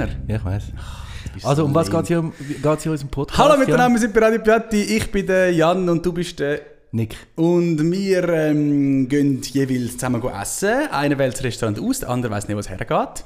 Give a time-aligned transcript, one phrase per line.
[0.00, 0.12] immer.
[0.28, 0.62] Ja, ich weiß.
[1.42, 3.38] Also, so um was geht es hier, um, geht's hier in unserem Podcast?
[3.38, 4.82] Hallo miteinander, wir sind bei Radio Piatti.
[4.82, 6.60] Ich bin der Jan und du bist der.
[6.92, 7.16] Nick.
[7.36, 10.88] Und wir ähm, gehen jeweils zusammen essen.
[10.90, 13.24] Einer wählt das Restaurant aus, der andere weiß nicht, wo es hergeht.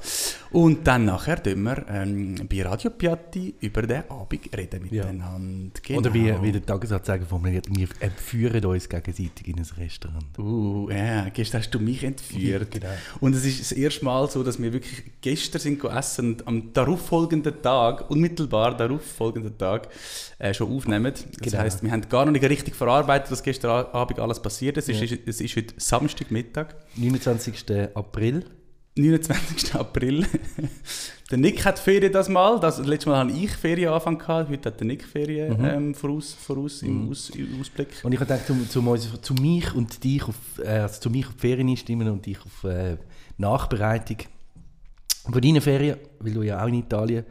[0.55, 5.81] Und dann nachher tun wir ähm, bei Radio Piatti über den Abend reden miteinander.
[5.83, 5.99] Genau.
[5.99, 10.39] Oder wie, wie der Tagesanzeiger formuliert, wir entführen uns gegenseitig in ein Restaurant.
[10.39, 12.71] Uh, ja, gestern hast du mich entführt.
[12.71, 12.87] Genau.
[13.19, 16.71] Und es ist das erste Mal so, dass wir wirklich gestern sind gegessen und am
[16.71, 19.89] darauffolgenden Tag, unmittelbar darauffolgenden Tag,
[20.39, 21.11] äh, schon aufnehmen.
[21.13, 21.63] Das Genau.
[21.63, 24.87] heisst, wir haben gar noch nicht richtig verarbeitet, was gestern Abend alles passiert ist.
[24.87, 27.89] Es, ist, es ist heute Samstagmittag, 29.
[27.93, 28.45] April.
[28.97, 29.75] 29.
[29.75, 30.25] April.
[31.31, 32.59] der Nick hat Ferien das Mal.
[32.59, 34.17] Das, letztes Mal hatte ich Ferienanfang.
[34.17, 34.49] Gehabt.
[34.49, 35.65] Heute hat der Nick Ferien Mhm.
[35.65, 37.89] ähm, voraus, voraus im Aus, im Ausblick.
[38.03, 41.27] Und ich habe gedacht, zu, zu, zu mich und dich auf, äh, also zu mich
[41.27, 42.97] auf die Ferien einstimmen und dich auf äh,
[43.37, 44.17] Nachbereitung
[45.29, 47.25] von deinen Ferien, weil du ja auch in Italien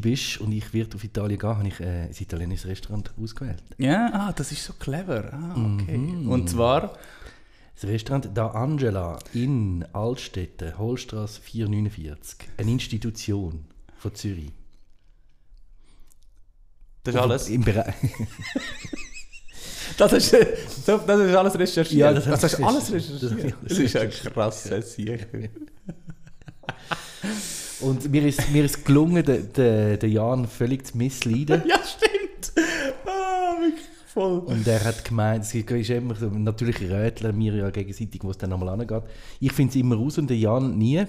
[0.00, 3.62] bist und ich werde auf Italien gehen, habe ich äh, ein italienisches Restaurant ausgewählt.
[3.78, 5.32] Ja, ah, das ist so clever.
[5.32, 5.96] Ah, okay.
[5.96, 6.28] Mhm.
[6.28, 6.92] Und zwar...
[7.82, 12.38] Das Restaurant Da Angela in Altstetten, Holstrasse 449.
[12.56, 13.64] Eine Institution
[13.98, 14.52] von Zürich.
[17.02, 17.48] Das ist alles.
[17.48, 17.94] Im Bereich.
[19.98, 22.00] Das ist, so, das ist alles recherchiert.
[22.00, 23.54] Ja, das das, hast alles recherchiert.
[23.62, 25.28] Das ist ein krasses Sieg.
[27.80, 31.62] Und mir ist, mir ist gelungen, den, den, den Jan völlig zu missleiden.
[31.68, 32.52] Ja, stimmt.
[33.04, 34.38] Ah, wirklich voll.
[34.40, 38.38] Und er hat gemeint, es ist immer so, natürlich rätseln wir ja gegenseitig, wo es
[38.38, 39.02] dann einmal angeht.
[39.40, 41.04] Ich finde es immer raus und der Jan nie.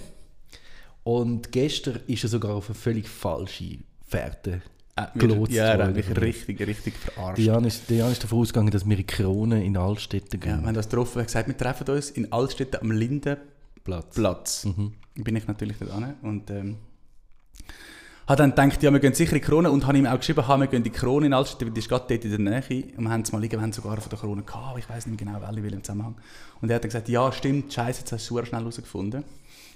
[1.03, 4.61] Und gestern ist er sogar auf eine völlig falsche Fährte
[4.95, 7.39] Äh, gelotst ja, er hat mich richtig, richtig verarscht.
[7.39, 10.45] Der Jan, ist, der Jan ist davon ausgegangen, dass wir in Krone in Altstetten Ja,
[10.47, 10.65] wir gehen.
[10.67, 11.19] haben das getroffen.
[11.19, 14.15] Er gesagt, wir treffen uns in Altstetten am Lindenplatz.
[14.15, 14.65] Platz.
[14.65, 14.93] Mhm.
[15.15, 16.13] Bin ich natürlich dort an.
[16.21, 16.77] Und ähm,
[18.27, 19.69] habe dann gedacht, ja, wir gehen sicher in die Krone.
[19.71, 22.05] Und habe ihm auch geschrieben, wir gehen in die Krone in weil die ist gerade
[22.07, 22.83] dort in der Nähe.
[22.97, 24.89] Und wir haben es mal liegen, wir haben sogar von der Krone gehabt, aber ich
[24.89, 26.15] weiß nicht mehr genau, welche im Zusammenhang.
[26.61, 29.23] Und er hat dann gesagt, ja, stimmt, scheiße, jetzt hast du super schnell herausgefunden.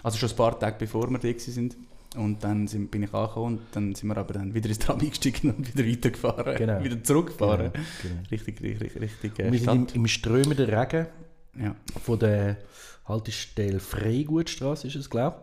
[0.03, 1.75] Also schon ein paar Tage bevor wir da sind.
[2.16, 5.00] Und dann sind, bin ich angekommen und dann sind wir aber dann wieder ins Tram
[5.00, 6.56] eingestiegen und wieder weitergefahren.
[6.56, 6.84] Genau.
[6.84, 7.72] Wieder zurückgefahren.
[7.74, 8.22] Genau, genau.
[8.31, 9.40] Richtig, richtig, richtig.
[9.40, 11.07] Äh, wir sind im, im strömenden Regen
[11.62, 11.75] Ja.
[12.02, 12.57] von der
[13.06, 15.36] Haltestelle Freigutstraße, ist es, glaube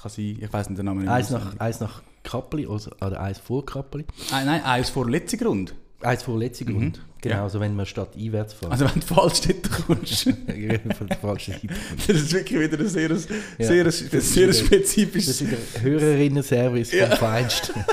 [0.00, 1.10] Kann sein, ich weiß nicht den Namen nicht.
[1.10, 4.04] Eins nach, eins nach Kappeli, also, oder eins vor Kappeli.
[4.30, 5.74] Ah, nein, eins vor letzten Grund.
[6.00, 7.00] Eins vor letzten Grund.
[7.20, 7.42] Genau, Ja.
[7.42, 8.70] also wenn man statt einwärts fahren.
[8.70, 10.24] Also wenn du falsch dort kommst.
[10.24, 10.38] Seite.
[12.06, 13.16] das ist wirklich wieder ein sehr, Ja.
[13.16, 15.40] sehr, Das sehr, ist sehr wieder- Das spezifisches.
[15.40, 17.16] ist der Hörerinnen-Service vom Ja.
[17.16, 17.74] Feinsten.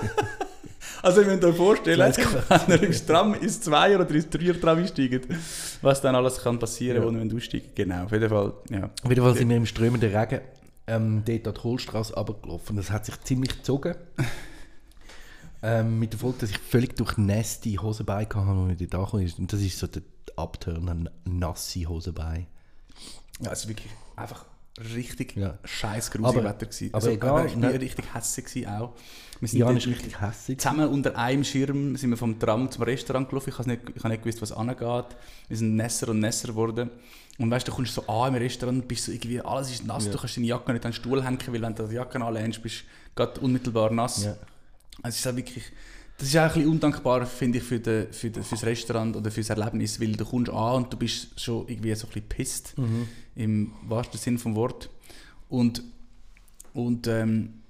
[1.02, 2.00] Also ihr müsst euch vorstellen,
[2.50, 5.28] wenn ihr ins Tram, ins Zweier- oder ins Dreier-Tram einsteigt,
[5.84, 7.04] was dann alles kann passieren, Ja.
[7.08, 8.54] wo ihr aussteigen Genau, auf jeden Fall.
[8.72, 8.90] Ja.
[9.04, 10.40] Auf jeden Fall sind wir im strömenden Regen
[10.88, 12.76] ähm, dort an die Kohlstraße runtergelaufen.
[12.76, 13.96] Das hat sich ziemlich gezogen.
[15.64, 19.40] ähm, mit der Folge, dass ich völlig durchnässte Hosenbeine hatte, als ich dort angekommen ist.
[19.40, 20.04] Und das ist so der
[20.36, 22.46] Abturn an nasse Hosenbeine.
[23.42, 24.46] ja, es war wirklich einfach
[24.94, 25.58] richtig Ja.
[25.64, 26.66] scheiß grusig Wetter.
[26.66, 26.88] Gewesen.
[26.90, 28.94] aber also, egal, ich war ne- richtig hässlich gewesen auch.
[29.40, 30.60] Wir sind dort ist richtig hässlich.
[30.60, 33.50] Zusammen unter einem Schirm sind wir vom Tram zum Restaurant gelaufen.
[33.50, 35.06] Ich habe nicht, ich habe nicht gewusst, was angeht.
[35.48, 36.90] Wir sind nässer und nässer geworden.
[37.38, 40.10] Und weißt du, du kommst so an im Restaurant bist so irgendwie, alles ist nass,
[40.10, 42.62] du kannst deine Jacke nicht an den Stuhl hängen, weil wenn du die Jacke anlehnst,
[42.62, 42.84] bist du
[43.24, 44.24] gerade unmittelbar nass.
[44.24, 44.38] Ja.
[45.02, 45.64] Also es ist auch wirklich,
[46.18, 49.18] das ist auch ein bisschen undankbar, finde ich, für, den, für, den, für das Restaurant
[49.18, 52.14] oder für das Erlebnis, weil du kommst an und du bist schon irgendwie so ein
[52.14, 53.08] bisschen pisst, Mhm.
[53.36, 54.90] im wahrsten Sinn vom Wort.
[55.50, 55.84] Und,
[56.74, 57.62] und ähm,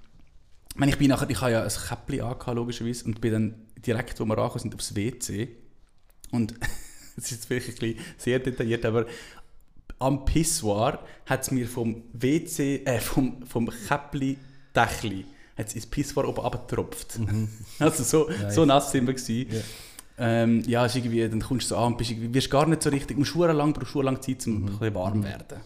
[0.86, 4.26] ich bin nachher, ich habe ja ein Käppli angehabt, logischerweise, und bin dann direkt, wo
[4.26, 5.48] wir angekommen sind, aufs WC.
[6.32, 6.54] Und
[7.18, 9.06] es ist vielleicht ein bisschen sehr detailliert, aber
[10.00, 15.26] am Pissoir hat es mir vom WC, äh, vom, vom Käppli-Dächli,
[15.58, 17.20] hat es ins Pissoir oben abgetropft.
[17.80, 18.56] Also so, Nice.
[18.56, 19.48] so nass sind wir gewesen.
[19.52, 19.62] Ja.
[20.18, 22.90] Ähm, ja, ist irgendwie, dann kommst du so an und bist wirst gar nicht so
[22.90, 25.60] richtig, musst lang, brauchst schuhe lang Zeit, um ein bisschen warm werden.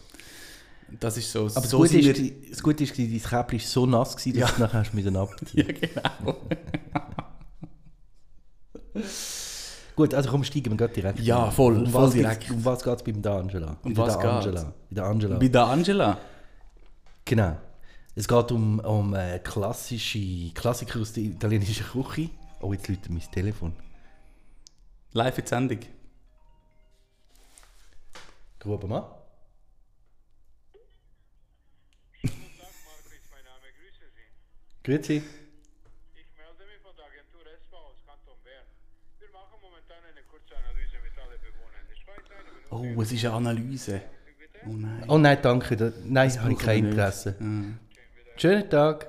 [1.00, 3.66] Das ist so, Aber das, so Gute sind ist, das Gute ist, dein Käppli war
[3.68, 4.56] so nass, gewesen, dass Ja.
[4.56, 6.36] du nachher hast müssen abziehen Ja, genau.
[10.00, 11.20] Gut, also komm, steigen wir gerade direkt.
[11.20, 12.40] Ja, voll, um voll was direkt.
[12.40, 13.76] Geht's, um was geht es beim Da Angela?
[13.84, 14.46] Um Bei was der geht's?
[14.46, 14.74] Angela.
[14.90, 15.38] Bei der Angela.
[15.38, 16.18] Bei der Angela.
[17.26, 17.58] Genau.
[18.16, 22.30] Es geht um, um äh, klassische Klassiker aus der italienischen Küche.
[22.62, 23.74] Oh, jetzt läutet mein Telefon.
[25.12, 25.80] Live in Sendung.
[28.58, 29.02] Gruben mal.
[32.22, 34.28] Guten Tag, Margrit, mein Name, grüße Sie.
[34.86, 35.18] Grüezi.
[36.16, 38.64] Ich melde mich von der Agentur ESPA aus Kanton Bern.
[39.20, 42.24] Wir machen momentan eine kurze Analyse mit allen Bewohnern der Schweiz.
[42.32, 42.59] Eine Minute.
[42.72, 44.02] Oh, es ist eine Analyse.
[44.68, 45.04] Oh nein.
[45.08, 45.76] Oh nein, danke.
[45.76, 46.86] Da, nein, habe ich kein.
[46.86, 47.36] Interesse.
[47.40, 47.46] Ja.
[48.38, 49.08] Schönen Tag.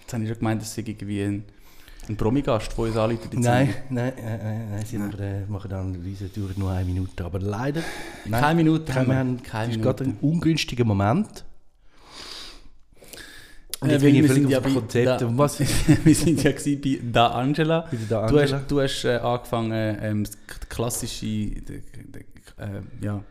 [0.00, 1.44] Jetzt habe ich schon gemeint, das sei irgendwie ein,
[2.08, 3.24] ein Promi-Gast, der uns anruft.
[3.32, 6.70] Jetzt Nein, sind nein, nein, nein, nein, sie machen, äh, machen eine Analyse, dauert nur
[6.70, 7.24] eine Minute.
[7.24, 7.82] Aber leider,
[8.24, 10.04] wir- Keine Minute Keine, wir haben, Keine es ist Minute.
[10.04, 11.44] gerade ein ungünstiger Moment.
[13.84, 15.06] Und Äh, jetzt weil bin ich völlig ja auf dem Konzept.
[15.06, 15.60] Da- was?
[16.04, 17.80] wir sind ja bei Da Angela.
[17.82, 18.58] Bei Da Du Angela.
[18.58, 20.26] hast, du hast äh, angefangen, ähm,
[20.68, 21.52] klassische, äh,
[23.02, 23.22] ja,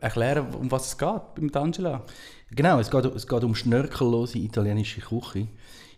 [0.00, 2.04] erklären, um was es geht beim Da Angela.
[2.50, 5.48] Genau, es geht, es geht um schnörkellose italienische Küche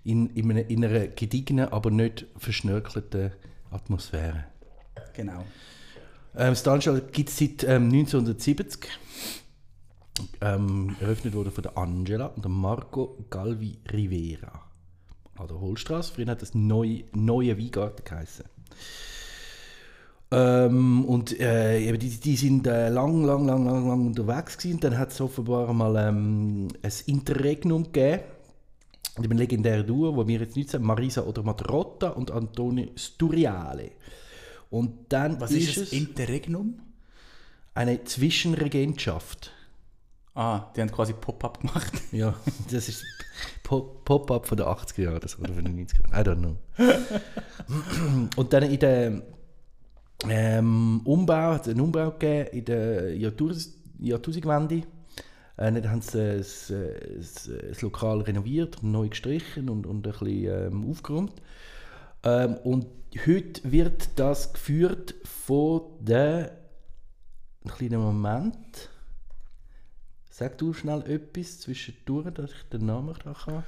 [0.05, 3.33] in, in, einer, in einer gediegenen, aber nicht verschnörkelten
[3.71, 4.45] Atmosphäre.
[5.15, 5.45] Genau.
[6.37, 8.89] Ähm, das D'Angelo gibt es seit ähm, 1970.
[10.41, 14.62] Ähm, eröffnet wurde von der Angela und der Marco Galvi Rivera.
[15.37, 16.12] An der Holstraße.
[16.15, 18.44] Früher hat das neue, neue Weingarten geheißen.
[20.31, 24.81] Ähm, und äh, eben die, die sind äh, lang, lang, lang, lang, lang unterwegs gewesen.
[24.81, 28.23] Dann hat es offenbar mal ähm, ein Interregnum gegeben.
[29.17, 33.93] Und einem legendären Duo, wo wir jetzt nicht sagen, Marisa oder Matrotta und Antonio Sturiale.
[34.70, 36.81] Und dann Was ist, das Interregnum?
[37.79, 39.53] eine Zwischenregentschaft.
[40.38, 41.93] Ah, die haben quasi Pop-up gemacht.
[42.12, 42.32] Ja,
[42.70, 43.05] das ist
[43.64, 46.14] Pop- Pop-up von den 80er Jahren oder von den 90er Jahren.
[46.14, 48.31] I don't know.
[48.37, 49.23] Und dann in der
[50.29, 54.76] ähm, Umbau, hat es einen Umbau gegeben in der Jahrtausend- Jahrtausendwende.
[55.56, 60.06] Äh, dann haben sie das, äh, das, äh, das Lokal renoviert, neu gestrichen und, und
[60.06, 61.32] ein bisschen ähm, aufgeräumt.
[62.23, 62.87] Ähm, und
[63.26, 66.52] heute wird das geführt von der.
[67.64, 68.88] Ein kleiner Moment.
[70.38, 73.64] Sag du schnell etwas zwischendurch, dass ich den Namen kann.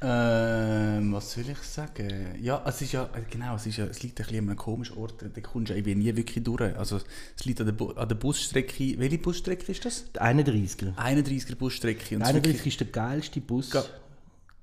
[0.00, 2.08] Ähm, was soll ich sagen?
[2.40, 4.56] Ja, es ist ja, äh, genau, es, ist ja, es liegt ein bisschen an einem
[4.56, 6.76] komischen Ort, da kommst du irgendwie nie wirklich durch.
[6.76, 7.00] Also
[7.36, 10.10] es liegt an der, Bu an der Busstrecke, welche Busstrecke ist das?
[10.12, 10.96] Der 31er.
[10.96, 12.16] 31er Busstrecke.
[12.16, 13.70] Und Der es ist 31 wirklich- ist der geilste Bus.
[13.70, 13.84] Ga-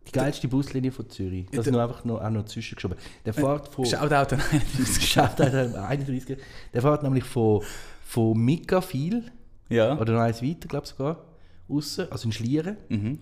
[0.07, 1.47] Die geilste Buslinie von Zürich.
[1.53, 2.97] Das der- nur einfach noch, auch noch zwischengeschoben.
[3.25, 3.85] Der fährt von.
[3.85, 5.07] Shoutout an 31.
[5.09, 6.37] Schaut an den 31er.
[6.73, 7.61] Der fährt nämlich von,
[8.05, 9.31] von Mikafil,
[9.69, 9.97] Ja.
[9.97, 11.23] oder noch eins weiter, glaube ich sogar,
[11.69, 13.19] raus, also in Schlieren, Mhm.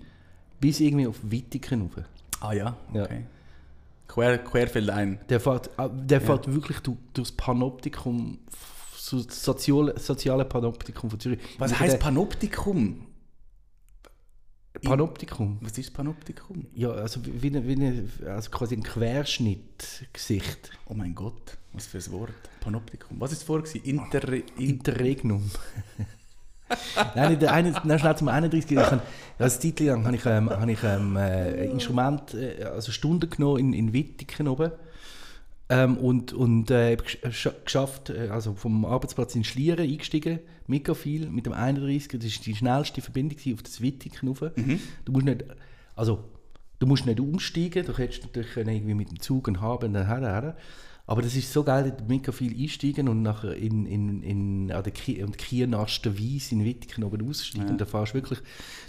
[0.60, 2.04] bis irgendwie auf Wittigen rauf.
[2.42, 3.04] Ah ja, Ja.
[3.04, 3.26] okay.
[4.08, 5.20] Quer, querfeld ein.
[5.30, 8.38] Der fährt, ah, der fährt wirklich du, durch das Panoptikum,
[8.96, 11.40] so das soziale, soziale Panoptikum von Zürich.
[11.58, 13.08] Was Mit heißt der- Panoptikum?
[14.84, 15.58] Panoptikum?
[15.62, 16.66] Was ist Panoptikum?
[16.76, 20.72] Ja, also wie, wie, wie also quasi ein Querschnittgesicht.
[20.88, 22.34] Oh mein Gott, was für ein Wort.
[22.60, 23.20] Panoptikum.
[23.20, 23.66] Was ist vorher?
[23.86, 24.34] Inter...
[24.34, 25.50] In Interregnum.
[27.16, 28.72] nein, der eine, nein, schnell zum 31.
[28.72, 29.02] Ich habe,
[29.40, 33.60] als Zeit lang habe ich, ähm, habe ich ähm, äh, Instrument, äh, also Stunden genommen
[33.60, 34.72] in, in Wittigen oben.
[35.70, 36.98] Ähm, und und äh,
[37.30, 42.20] scha- geschafft, äh, also vom Arbeitsplatz in Schlieren eingestiegen, mega viel, mit dem 31.
[42.20, 44.44] Das war die schnellste Verbindung auf das Wittigen rauf.
[45.06, 45.46] Du musst nicht,
[45.96, 46.24] also
[46.80, 49.94] du musst nicht umsteigen, du hättest natürlich können irgendwie mit dem Zug einen haben und
[49.94, 50.58] dann her, her.
[51.06, 54.84] Aber das ist so geil, da mega viel einsteigen und nachher in, in, in, an
[54.84, 57.72] der Ki und Kiernasten Weiss in Wittigen oben aussteigen.
[57.72, 58.40] Und dann fährst du wirklich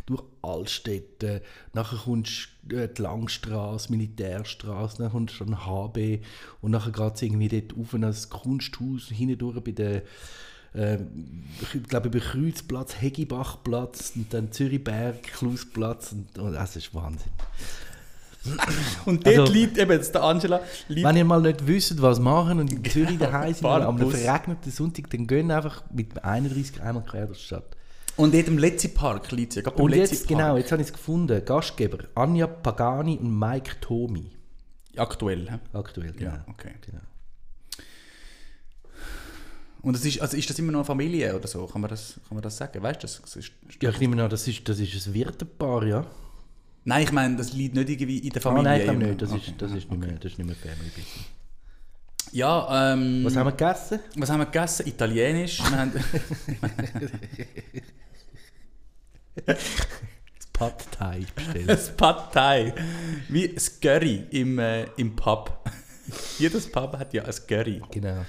[0.06, 1.42] durch Altstädte,
[1.73, 6.21] nachher kommst du äh, die Langstrasse, Militärstraße, dann kommst du an HB
[6.61, 10.02] und nachher geht es irgendwie dort auf an das Kunsthaus, hindurch bei der
[10.75, 10.99] äh,
[11.75, 17.33] ich glaube über Kreuzplatz, Hegibachplatz und dann Zürichberg, Klausplatz und, und das ist Wahnsinn.
[19.07, 20.61] Und dort Also- liegt eben jetzt der Angela.
[20.89, 24.71] Liegt Wenn ihr mal nicht wisst, was machen und in Zürich daheim sind, am verregneten
[24.71, 27.77] Sonntag, dann gehen einfach mit dem 31 einmal quer durch die Stadt.
[28.17, 29.63] und dort im Letzi-Park liegt sie.
[29.63, 31.43] Und jetzt, genau, jetzt habe ich es gefunden.
[31.45, 34.31] Gastgeber Anja Pagani und Mike Tomi.
[34.97, 35.59] Aktuell, hä?
[35.73, 36.31] Aktuell, genau.
[36.33, 36.71] Ja, okay.
[36.87, 37.01] genau.
[39.83, 41.67] Und es ist, also ist das immer noch eine Familie oder so?
[41.67, 42.83] Kann man das, kann man das sagen?
[42.83, 43.21] Weißt du das?
[43.21, 46.07] das ist, Ja, ich nehme an, das ist, das ist ein Wirtepaar, ja.
[46.85, 48.64] Nein, ich meine, das liegt nicht irgendwie in der Ah, Familie.
[48.71, 49.23] nein, ich glaube nicht.
[49.23, 49.41] Das, Okay.
[49.50, 51.26] ist, das, ist nicht mehr, das ist nicht mehr Family Business.
[52.33, 54.00] Ja, ähm, Was haben wir gegessen?
[54.17, 54.87] was haben wir gegessen?
[54.88, 55.61] Italienisch.
[55.61, 55.93] wir haben,
[60.53, 61.69] Pad Thai bestellt.
[61.69, 62.73] das Pad Thai.
[63.29, 65.59] Wie das Curry im, äh, im Pub.
[66.38, 67.83] Jedes Pub hat ja ein Curry.
[67.91, 68.25] genau.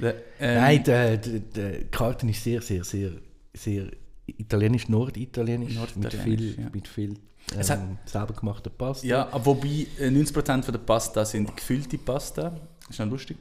[0.00, 3.12] Der, ähm, Nein, der, der, der Karten ist sehr, sehr, sehr,
[3.52, 3.86] sehr
[4.26, 5.70] italienisch, norditalienisch.
[5.74, 6.70] Mit Norditalienisch, viel, ja.
[6.72, 7.18] mit viel
[7.58, 9.06] Es hat- ähm, selber gemachter Pasta.
[9.06, 12.58] Ja, wobei äh, 90% von der Pasta sind gefüllte Pasta.
[12.88, 13.36] Ist noch lustig.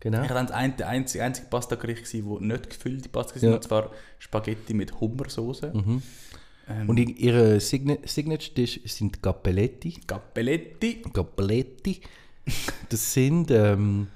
[0.00, 0.22] genau.
[0.22, 3.54] Ich das ein- der einzige, einzige Pasta-Gericht, wo nicht gefüllte Pasta war, Ja.
[3.56, 5.72] und zwar Spaghetti mit Hummersoße.
[6.70, 10.00] Ähm, Und ihre Signa Signature Dish sind Cappelletti.
[10.06, 12.00] Cappelletti, Cappelletti.
[12.90, 14.08] Das sind, ähm,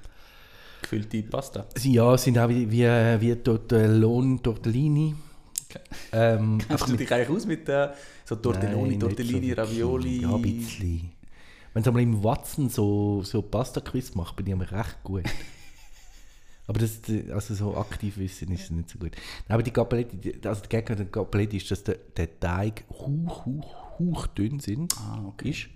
[0.81, 1.65] gefüllte Pasta.
[1.83, 3.35] ja, sind auch wie, wie, wie
[3.71, 5.15] äh, Lohn Tortellini.
[6.11, 7.89] Ähm, Kennst du dich eigentlich aus mit, äh,
[8.25, 9.57] So Tortelloni, Nein, so Tortellini, wirklich.
[9.57, 10.21] Ravioli.
[10.21, 11.11] Ja, ein bisschen.
[11.73, 15.23] Wenn sie mal im Watson so, so Pasta-Quiz macht, bin ich aber recht gut.
[16.67, 16.99] aber das,
[17.31, 19.11] also so aktiv wissen ist es nicht so gut.
[19.49, 23.45] Aber die Gabeletti, die- also der Gegner der Gabeletti ist, dass der, der Teig hoch,
[23.45, 25.49] hoch, hoch dünn sind, Ah, okay.
[25.49, 25.67] ist.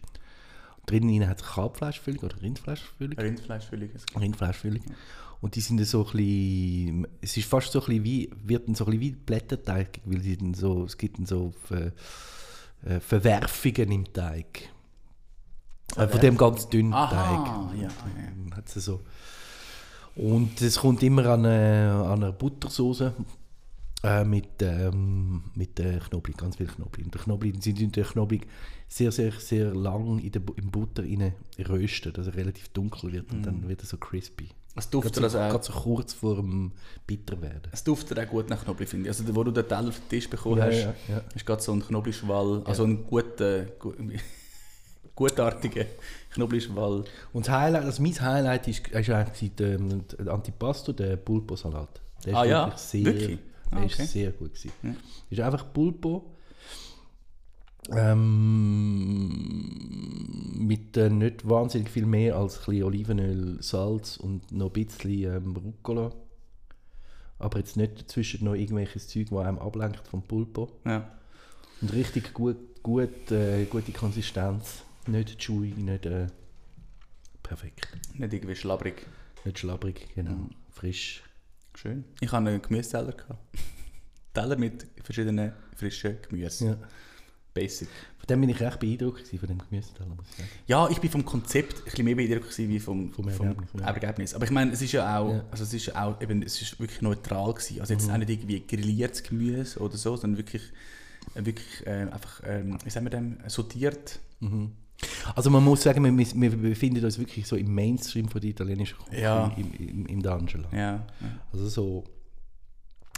[0.85, 3.17] Drinnen hat es Kalbfleischfüllung oder Rindfleischfüllung.
[3.19, 3.89] Rindfleischfüllung.
[4.17, 4.81] Rindfleischfüllung.
[5.39, 8.67] Und die sind dann so ein bisschen, es ist fast so ein bisschen wie, wird
[8.67, 11.91] dann so ein bisschen wie Blätterteig, weil die dann so, es gibt dann so Ver,
[12.85, 14.69] äh, Verwerfungen im Teig.
[15.95, 17.77] Äh, von dem ganz dünnen Aha, Teig.
[17.77, 17.89] ja, ja.
[18.17, 19.01] Ähm, Hat sie so.
[20.15, 23.13] Und es kommt immer an eine, an eine Buttersoße
[24.03, 27.05] äh, mit, ähm, mit äh, Knoblauch, ganz viel Knoblauch.
[27.05, 28.41] Und der Knoblauch, sie tun den Knoblauch
[28.87, 33.31] sehr, sehr, sehr lang in der, im Butter rein rösten, dass er relativ dunkel wird
[33.31, 34.49] und dann wird er so crispy.
[34.77, 36.71] Es duftet, so, also gerade auch, so kurz vor dem
[37.05, 37.61] bitter werden.
[37.71, 39.17] es duftet auch gut nach Knoblauch, finde ich.
[39.17, 41.21] Also, wo du den Teller auf den Tisch bekommen Ja, hast, ja, ja.
[41.35, 43.93] ist gerade so ein Knoblauchschwall, also ein guter, gu-
[45.15, 45.85] gutartiger
[46.33, 47.03] Knoblauchschwall.
[47.33, 52.01] Und das Highlight, also mein Highlight ist, ist eigentlich der, der Antipasto, der Pulpo-Salat.
[52.25, 52.65] Der ist Ah ja?
[52.67, 53.39] wirklich sehr, Wirklich?
[53.71, 54.03] Ah, der okay.
[54.03, 54.71] ist sehr gut gewesen.
[54.83, 54.89] Ja.
[55.29, 56.25] Ist einfach Pulpo
[57.91, 59.67] ähm,
[60.57, 65.23] mit äh, nicht wahnsinnig viel mehr als ein bisschen Olivenöl, Salz und noch ein bisschen
[65.23, 66.11] ähm, Rucola.
[67.39, 70.71] Aber jetzt nicht dazwischen noch irgendwelches Zeug, das einem ablenkt vom Pulpo.
[70.85, 71.11] Ja.
[71.81, 74.83] Und richtig gut, gut, äh, gute Konsistenz.
[75.05, 76.27] Nicht chewy, nicht äh,
[77.43, 77.87] perfekt.
[78.15, 79.05] Nicht irgendwie schlabbrig.
[79.45, 80.49] Nicht schlabbrig, genau.
[80.71, 81.23] Frisch.
[81.75, 82.05] Schön.
[82.19, 83.13] Ich hatte einen Gemüseteller.
[84.33, 86.65] Teller mit verschiedenen frischen Gemüse.
[86.65, 86.77] Ja.
[87.59, 87.87] Basic.
[88.17, 90.49] Von dem bin ich recht beeindruckt von dem Gemüseteller, muss ich sagen.
[90.67, 93.81] Ja, ich bin vom Konzept ein bisschen mehr beeindruckt wie vom, Vom vom, Ergebnis.
[93.81, 94.33] Ergebnis.
[94.35, 95.43] Aber ich meine, es ist ja auch, Ja.
[95.51, 97.81] also es ist auch, eben, es ist wirklich neutral gewesen.
[97.81, 100.61] Also jetzt auch nicht irgendwie grilliertes Gemüse oder so, sondern wirklich,
[101.35, 104.19] äh, wirklich äh, einfach, ähm, wie sagen wir dem, sortiert.
[105.35, 108.97] Also man muss sagen, wir, wir befinden uns wirklich so im Mainstream von der italienischen
[108.97, 109.53] Küche Ja.
[109.57, 110.65] im, im, im D'Angelo.
[110.75, 111.05] Ja.
[111.53, 112.03] Also so,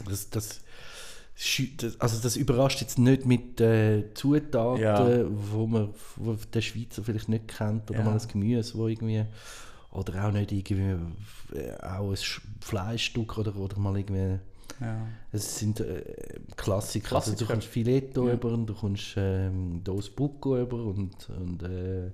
[0.08, 0.60] das, das,
[1.98, 5.24] also das überrascht jetzt nicht mit äh, Zutaten, Ja.
[5.30, 8.04] wo man wo der Schweizer vielleicht nicht kennt, oder Ja.
[8.04, 9.24] mal ein Gemüse, wo irgendwie,
[9.90, 10.96] oder auch nicht irgendwie,
[11.58, 14.38] äh, auch ein Sch- Fleischstück oder, oder mal irgendwie
[14.80, 15.06] ja.
[15.32, 16.02] Es sind äh,
[16.56, 17.16] Klassiker.
[17.16, 17.52] Also du Klassiker.
[17.52, 18.34] kommst Filetto Ja.
[18.34, 22.12] über und du kommst ähm, Dos Bucco über und, und äh,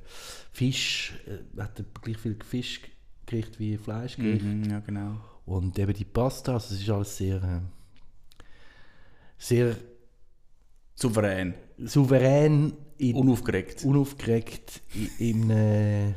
[0.53, 1.15] Fisch.
[1.29, 4.45] Äh, hat gleich viel Fischgericht wie Fleischgericht.
[4.45, 5.17] Mhm, ja, genau.
[5.45, 7.61] Und eben die Pasta, also es ist alles sehr, äh,
[9.39, 9.77] sehr
[10.95, 11.55] Souverän.
[11.85, 13.85] souverän, in, Unaufgeregt.
[13.85, 14.81] unaufgeregt
[15.19, 16.15] in, in, äh,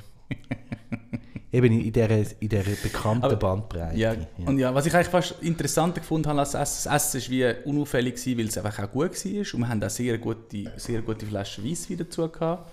[1.51, 2.09] eben in dieser,
[2.41, 3.97] in dieser bekannten Aber- Bandbreite.
[3.97, 7.21] Ja, und ja, was ich eigentlich fast interessanter gefunden habe als das Essen, das Essen
[7.33, 9.53] war wie unauffällig, gewesen, weil es einfach auch gut war.
[9.53, 12.71] Und wir haben auch sehr gute, sehr gute Flaschen Weisswein dazu gehabt.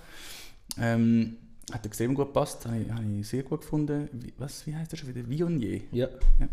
[0.80, 1.36] Ähm,
[1.72, 4.08] hat extrem gut gepasst, habe ich, habe ich sehr gut gefunden.
[4.12, 5.28] Wie, was, wie heißt das schon wieder?
[5.28, 5.82] Viognier.
[5.92, 6.08] ja.
[6.38, 6.48] Ja.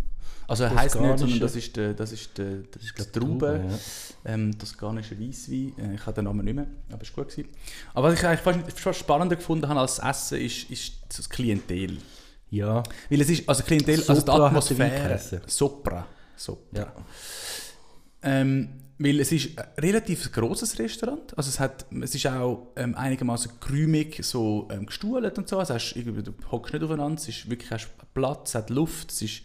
[0.47, 3.19] Also er heisst nicht, sondern das ist, der, das ist, der, das ist glaub, die
[3.19, 3.39] Traube.
[3.39, 3.69] Traube,
[4.25, 4.33] ja.
[4.33, 5.73] ähm, Weisswein.
[5.77, 7.33] Äh, ich habe den Namen nicht mehr, aber es war gut.
[7.33, 7.49] Gewesen.
[7.93, 11.29] Aber was ich eigentlich fast, fast spannender gefunden habe als das Essen, ist, ist das
[11.29, 11.97] Klientel.
[12.49, 12.83] ja.
[13.09, 15.41] Weil es ist, also Klientel, also die Sopra der Wein Atmosphäre.
[15.47, 16.07] Sopra.
[16.35, 16.79] Sopra.
[16.79, 16.93] ja.
[18.23, 21.35] Ähm, weil es ist ein relativ grosses Restaurant.
[21.37, 25.59] Also es, hat, es ist auch ähm, einigermaßen krümig so ähm, gestuhlt und so.
[25.59, 29.21] Also hast, du hockst nicht aufeinander, es ist wirklich hast Platz, es hat Luft, es,
[29.21, 29.41] ist,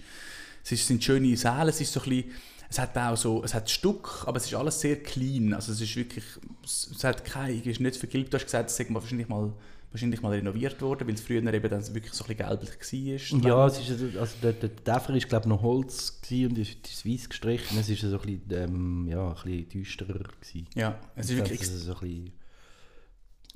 [0.64, 2.32] es ist, sind schöne Säle, es ist so ein bisschen,
[2.70, 5.54] es hat auch so, es hat Stück, aber es ist alles sehr clean.
[5.54, 6.24] Also es ist wirklich,
[6.62, 8.32] es, hat kein, es nicht vergilbt.
[8.32, 9.52] Du hast gesagt, es ist wahrscheinlich mal,
[9.90, 13.48] wahrscheinlich mal renoviert worden, weil es früher eben dann wirklich so ein bisschen gelblich war.
[13.48, 16.58] Ja, es ist, also- also der, der Däfer war glaube ich noch Holz gewesen und
[16.58, 17.78] ist, ist weiß gestrichen.
[17.78, 20.66] Es ist so ein bisschen, ähm, ja, ein bisschen düsterer gewesen.
[20.74, 22.32] ja, es ist Ich wirklich ist so ein bisschen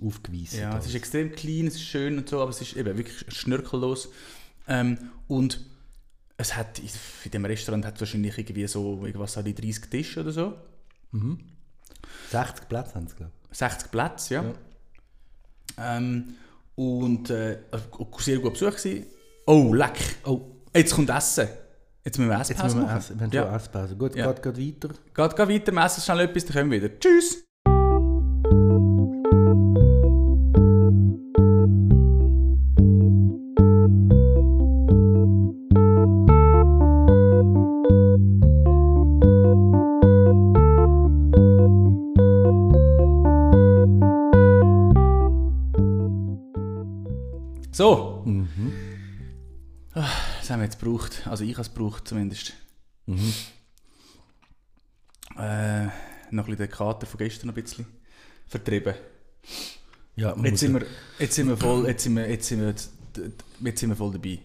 [0.07, 0.61] aufgewiesen.
[0.61, 3.25] Ja, es ist extrem clean, es ist schön und so, aber es ist eben wirklich
[3.35, 4.09] schnörkellos.
[4.69, 4.99] Ähm,
[5.29, 5.61] und
[6.39, 6.81] es hat,
[7.25, 10.55] in dem Restaurant hat es wahrscheinlich irgendwie so, irgendwas an die 30 Tische oder so.
[12.31, 14.43] 60 Plätze haben sie, glaube 60 Plätze, ja.
[14.45, 14.55] Ja.
[15.79, 16.35] Ähm,
[16.75, 17.59] und äh,
[18.19, 19.07] sehr gut Besuch gewesen.
[19.47, 19.99] Oh, leck!
[20.25, 20.41] Oh,
[20.75, 21.49] Jetzt kommt Essen.
[22.05, 22.99] Jetzt müssen wir jetzt Esspause müssen wir machen.
[22.99, 23.19] essen.
[23.21, 23.57] Wir haben ja.
[23.57, 23.97] Esspause.
[23.97, 24.33] Gut, Ja.
[24.33, 24.95] geht, geht weiter.
[25.14, 26.99] Geht, geht weiter, wir essen schnell etwas, dann kommen wir wieder.
[26.99, 27.45] Tschüss!
[51.33, 52.53] Also ich habe es gebraucht zumindest.
[53.07, 53.33] Mhm.
[55.39, 55.91] Äh, noch
[56.31, 57.87] ein bisschen den Kater von gestern ein bisschen
[58.47, 58.93] vertrieben.
[60.15, 60.85] Ja, Jetzt sind, wir,
[61.19, 62.91] jetzt sind wir voll, jetzt sind wir, jetzt sind wir, jetzt,
[63.79, 64.39] sind wir voll dabei.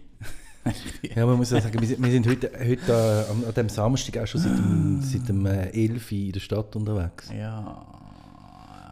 [1.14, 3.68] Ja, man muss ja sagen, wir sind, wir sind heute, heute äh, am- an dem
[3.68, 7.30] Samstag auch schon seit dem, seit dem äh, 11 Uhr in der Stadt unterwegs.
[7.38, 7.86] Ja.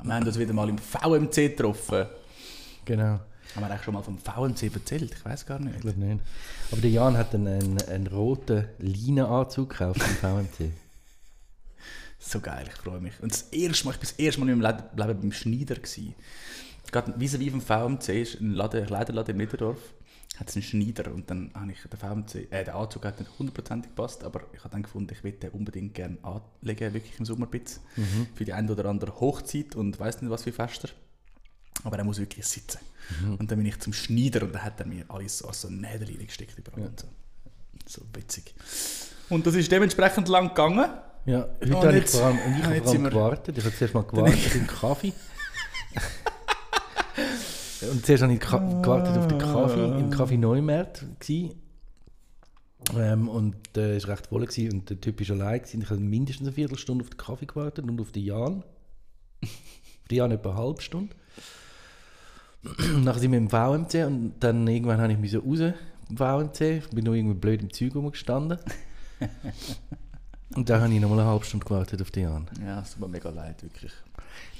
[0.03, 2.07] Wir haben uns wieder mal im VMC getroffen.
[2.83, 3.21] Genau,
[3.53, 5.11] Haben wir eigentlich schon mal vom VMC erzählt?
[5.13, 5.75] Ich weiß gar nicht.
[5.75, 6.21] ich glaube nicht.
[6.71, 10.71] Aber der Jan hat einen, einen, einen roten Leinenanzug gekauft im VMC.
[12.19, 13.13] So geil, ich freue mich.
[13.21, 15.75] Und das erste Mal, ich war das erste Mal in meinem Le- Leben beim Schneider.
[15.75, 16.15] Gewesen.
[16.91, 19.77] Gerade vis-à-vis vom VMC, ist ein Laden, ein Kleiderladen in Niederdorf,
[20.39, 21.11] hat es einen Schneider.
[21.13, 24.59] Und dann habe ich den VMC, äh, der Anzug hat nicht hundertprozentig gepasst, aber ich
[24.59, 27.79] habe dann gefunden, ich würde den unbedingt gerne anlegen, wirklich im Sommerbitz.
[28.33, 30.89] Für die eine oder andere Hochzeit und weiß nicht was für Fester.
[31.83, 32.79] Aber er muss wirklich sitzen.
[33.37, 36.07] Und dann bin ich zum Schneider und dann hat er mir alles so, so Nägel
[36.07, 36.87] reingesteckt überall.
[36.87, 37.07] Und so.
[37.87, 38.55] so witzig.
[39.29, 40.89] Und das ist dementsprechend lang gegangen.
[41.25, 43.57] Ja, heute Und habe ich vor allem, und ich ja, habe vor allem gewartet.
[43.57, 45.13] Ich habe zuerst mal gewartet im Kaffee.
[47.91, 51.05] und zuerst habe ich gewartet auf den Kaffee, im Kaffee Neumarkt.
[51.19, 51.61] Gewesen.
[52.95, 55.61] Ähm, und äh, es war recht voll gewesen, und der Typ war allein.
[55.61, 55.81] Gewesen.
[55.81, 58.63] Ich habe mindestens eine Viertelstunde auf den Kaffee gewartet und auf den Jan.
[59.43, 61.15] auf den Jan etwa eine halbe Stunde.
[63.03, 65.59] Nachher sind wir im VMC und dann irgendwann habe ich mich so raus
[66.09, 66.89] im VMC.
[66.93, 68.57] Bin noch irgendwie blöd im Zeug rumgestanden.
[70.55, 72.47] und dann habe ich noch mal eine halbe Stunde gewartet auf den Jan.
[72.65, 73.91] Ja, es tut mir mega leid, wirklich.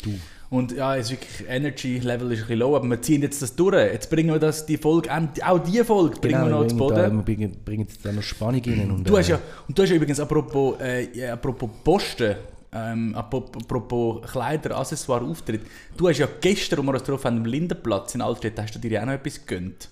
[0.03, 0.11] Du.
[0.49, 3.41] Und ja, es ist wirklich, Energy Level ist ein bisschen low, aber wir ziehen jetzt
[3.41, 3.73] das durch.
[3.75, 5.09] Jetzt bringen wir das, die Folge,
[5.45, 7.17] auch die Folge bringen wir noch zu bringen da- Boden.
[7.17, 8.91] wir bringen, bringen jetzt da noch Spannung rein.
[8.91, 12.35] Und, Du hast äh, ja, und du hast ja übrigens, apropos, äh, apropos Posten,
[12.75, 15.61] ähm, apropos, Kleider, Accessoire, Auftritt,
[15.95, 18.79] du hast ja gestern, als wir uns getroffen haben, am Lindenplatz in Altstädt, hast du
[18.79, 19.89] dir ja auch noch etwas gegönnt.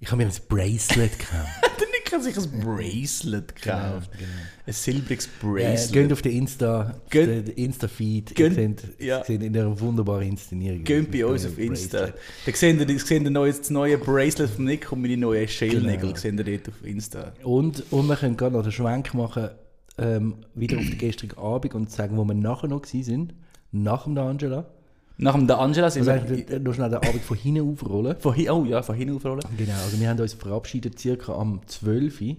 [0.00, 1.48] Ich habe mir ein Bracelet gekauft.
[1.80, 4.10] Der Nick hat sich ein Bracelet gekauft.
[4.66, 5.92] Ein silbriges Bracelet.
[5.92, 8.38] geht auf den Insta, Geht- den Insta-Feed.
[8.38, 9.24] Ihr seht, ja.
[9.24, 10.84] seht in einer wunderbaren Inszenierung.
[10.84, 12.08] Geht bei uns auf Insta.
[12.44, 16.08] Da seht ihr, seht ihr neues, das neue Bracelet von Nick und meine neuen Schälnägel.
[16.12, 16.16] Genau.
[16.16, 17.32] Seht ihr dort auf Insta.
[17.42, 19.48] Und, und wir können gerade noch den Schwenk machen,
[19.98, 23.34] ähm, wieder auf den gestrigen Abend und sagen, wo wir nachher noch sind.
[23.72, 24.66] Nach dem Angela.
[25.16, 26.36] Nach dem Angela sind Also wir...
[26.36, 28.16] eigentlich noch schnell den Abend von hinten aufrollen.
[28.20, 29.42] Von hin, oh ja, von hinten aufrollen.
[29.56, 32.36] Genau, also wir haben uns verabschiedet circa am 12 Uhr,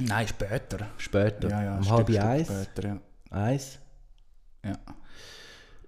[0.00, 0.86] Nein, später.
[0.96, 3.00] später, Ja, ja, um halb eins, Später, ja.
[3.30, 3.78] eins.
[4.64, 4.72] ja.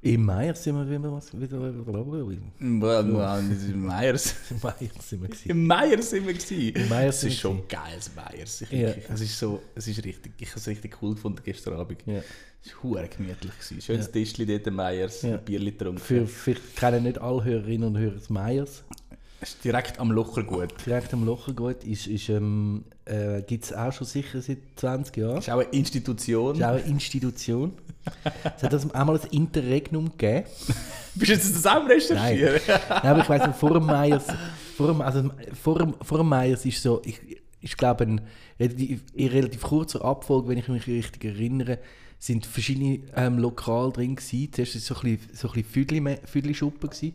[0.04, 5.48] Im Mai sind wir wieder was wieder Im Mai sind wir gewesen.
[5.48, 6.76] Im Meyers sind wir gewesen.
[6.76, 8.60] Im Meyers Es sind wir schon geil, das Meyers.
[8.60, 8.88] Ich, Ja.
[9.14, 12.02] es ist so, es ist richtig, ich habe es richtig cool gefunden gestern Abend.
[12.04, 12.18] Ja.
[12.62, 13.52] Es war hure gemütlich.
[13.58, 13.80] Gewesen.
[13.80, 14.12] Schönes Ja.
[14.12, 15.34] Tischchen dort im Meyers, Ja.
[15.36, 15.98] ein Bierli getrunken.
[15.98, 18.84] Für, vielleicht kennen nicht alle Hörerinnen und Hörer des Meyers.
[19.40, 20.72] Es ist direkt am Locher gut.
[20.86, 25.38] Direkt am Lochergut ist, ist, ähm, äh, gibt es auch schon sicher seit 20 Jahren.
[25.38, 26.56] Es ist auch eine Institution.
[26.56, 27.72] ist auch eine Institution.
[28.56, 30.46] Es hat das auch mal ein Interregnum gegeben.
[31.14, 32.60] Bist du jetzt das auch am recherchieren?
[32.66, 34.26] Nein, aber ich weiß nicht, vor dem Meyers,
[34.76, 35.30] vor dem, also
[35.62, 37.20] vor dem, vor dem Meyers ist so, ich,
[37.60, 38.20] ich glaube, ein
[38.58, 41.78] relativ, in relativ kurzer Abfolge, wenn ich mich richtig erinnere,
[42.18, 44.50] sind verschiedene ähm, Lokale drin gewesen.
[44.52, 47.14] Zuerst war es so ein bisschen, so ein bisschen Füdli- Füdli-Schuppen gewesen.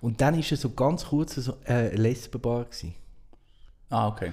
[0.00, 2.94] Und dann ist es so ganz kurz so, äh, eine Lesbenbar gewesen.
[3.88, 4.32] Ah, okay.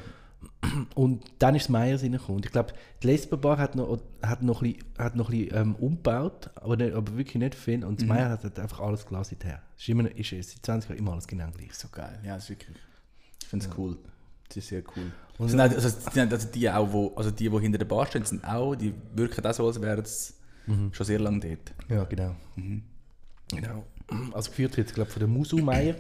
[0.96, 2.44] Und dann ist Meyers reingekommen.
[2.44, 2.74] Ich glaube,
[3.04, 6.78] die Lesbenbar hat noch, hat noch ein bisschen, hat noch ein bisschen ähm, umgebaut, aber,
[6.78, 7.84] nicht, aber wirklich nicht viel.
[7.84, 8.08] Und Mhm.
[8.08, 9.62] Meyers hat halt einfach alles gelassen her.
[9.76, 11.74] Es ist, immer, ist seit 20 Jahren immer alles genau gleich.
[11.74, 12.20] So geil.
[12.24, 12.78] Ja, ist wirklich.
[13.42, 13.98] Ich finde es cool.
[14.48, 15.12] Das ist sehr cool.
[15.38, 17.86] Und- sind auch, also, die, sind also die auch, wo, also die, die hinter der
[17.86, 20.34] Bar stehen, sind auch, die wirken auch so, als wären sie
[20.92, 21.74] schon sehr lange dort.
[21.90, 22.36] Ja, genau.
[22.56, 22.84] Mhm.
[23.50, 23.86] genau.
[24.34, 25.96] Also geführt wird, glaube ich, von der Musu Meier.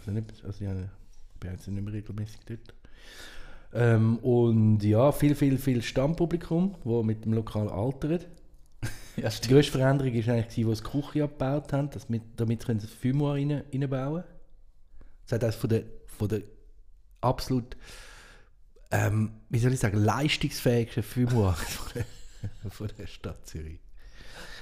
[0.00, 2.74] Also, nicht, also ja, ich bin jetzt nicht mehr regelmäßig dort.
[3.74, 8.26] Ähm, und ja, viel, viel, viel Stammpublikum, wo mit dem Lokal altert.
[9.16, 12.64] Ja, Die grösste Veränderung war eigentlich, wo sie die Küche abgebaut haben, dass mit, damit
[12.64, 14.22] können sie das Fumoir rein, reinbauen
[15.24, 16.42] Das hat also von der, von der
[17.20, 17.76] absolut,
[18.92, 23.80] ähm, wie soll ich sagen, leistungsfähigsten Fumoir von der, von der Stadt Zürich.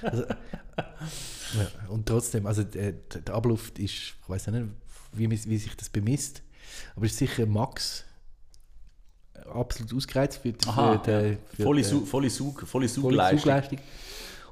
[0.01, 0.23] Also,
[0.75, 4.69] ja, und trotzdem, also der, der Ablauf ist, ich weiß nicht,
[5.13, 6.41] wie, wie sich das bemisst,
[6.95, 8.05] aber es ist sicher Max
[9.53, 11.37] absolut ausgereizt für, die- Aha, für, ja.
[11.55, 13.39] für volle, Su volle, Sug, volle Sugleistung.
[13.39, 13.79] Zugleistung.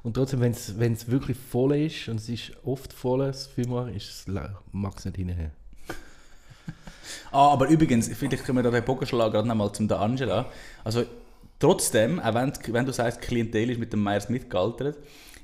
[0.04, 0.52] Und trotzdem, wenn
[0.94, 3.50] es wirklich voll ist, und es ist oft voll, das
[4.28, 5.52] la- mag es nicht hinterher.
[7.32, 10.46] Ah, aber übrigens, vielleicht können wir da den Bogen schlagen, gerade nochmal zum der Angela.
[10.84, 11.04] Also
[11.60, 14.98] trotzdem, auch wenn, wenn du sagst, Klientel ist mit dem Meyers mitgealtert,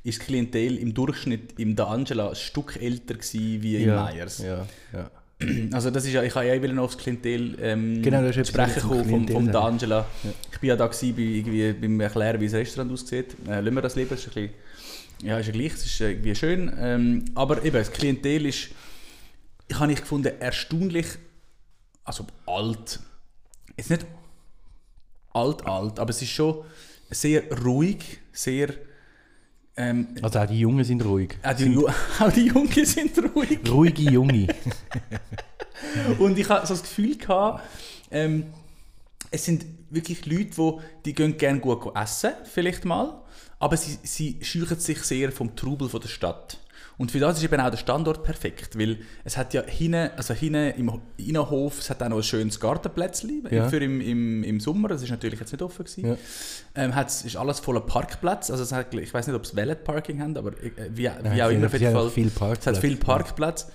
[0.04, 4.40] ist die Klientel im Durchschnitt im der Angela ein Stück älter gewesen wie im Meyers.
[4.40, 5.12] Ja, ja.
[5.74, 8.82] Also das ist ja, ich habe ja eben noch aufs Klientel ähm, Genau, etwas sprechen
[8.82, 9.50] vom, vom.
[9.50, 10.06] D'Angela.
[10.52, 13.36] Ich bin ja da gewesen, bei, irgendwie, beim Erklären, wie das Restaurant aussieht.
[13.48, 16.02] Äh, lassen wir das lieber, das ist ein bisschen, ja, ist ja gleich, es ist
[16.02, 16.72] äh, irgendwie schön.
[16.78, 18.70] Ähm, aber eben, das Klientel ist,
[19.68, 21.08] ich habe ich gefunden, erstaunlich,
[22.04, 23.00] also alt.
[23.78, 24.06] Jetzt nicht
[25.34, 26.64] alt, alt, aber es ist schon
[27.10, 28.74] sehr ruhig, sehr.
[29.78, 31.38] Ähm, Also auch die Jungen sind ruhig.
[31.44, 31.78] auch, die,
[32.20, 33.60] auch die Jungen sind ruhig.
[33.70, 34.48] Ruhige Junge.
[36.20, 37.64] Und ich hatte so das Gefühl, gehabt,
[38.12, 38.46] ähm,
[39.32, 40.74] es sind wirklich Leute, die,
[41.06, 43.22] die gehen gerne gut essen, vielleicht mal,
[43.60, 46.58] aber sie, sie scheuchen sich sehr vom Trubel von der Stadt.
[47.02, 50.36] Und für das ist eben auch der Standort perfekt, weil es hat ja hinten, also
[50.36, 53.68] hinten im Innenhof, es hat auch noch ein schönes Gartenplätzchen Ja.
[53.70, 56.06] für im, im, im Sommer, das ist natürlich jetzt nicht offen gewesen.
[56.06, 56.16] Ja.
[56.76, 59.84] Ähm, hat's, ist alles voller Parkplatz, also es hat, ich weiß nicht, ob es Valet
[59.84, 62.78] Parking haben, aber äh, wie, wie Ja, auch immer, auf jeden Fall, viel es hat
[62.78, 63.72] viel Parkplatz.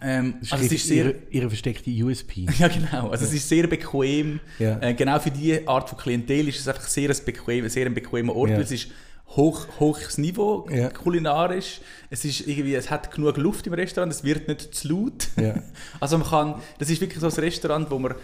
[0.00, 2.46] Ähm, Das also es ist sehr, ihre, ihre versteckte USP.
[2.60, 3.08] ja, genau.
[3.08, 4.38] Also es ist sehr bequem.
[4.60, 4.78] Ja.
[4.80, 7.94] Äh, genau für diese Art von Klientel ist es einfach sehr ein, bequem, sehr ein
[7.94, 8.50] bequemer Ort.
[8.50, 8.56] Ja.
[8.58, 8.88] weil Es ist
[9.30, 10.88] hoch, hohes Niveau, Ja.
[10.88, 11.80] kulinarisch.
[12.10, 15.28] Es, ist irgendwie, es hat genug Luft im Restaurant, es wird nicht zu laut.
[15.36, 15.54] Ja.
[16.00, 18.14] Also man kann, das ist wirklich so ein Restaurant, wo man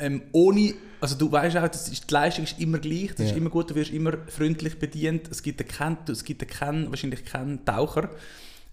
[0.00, 3.32] ähm, ohne, also du weißt auch, das ist, die Leistung ist immer gleich, das ist
[3.32, 3.36] Ja.
[3.36, 5.28] immer gut, du wirst immer freundlich bedient.
[5.30, 8.08] Es gibt keinen, es gibt keinen, wahrscheinlich keinen Taucher,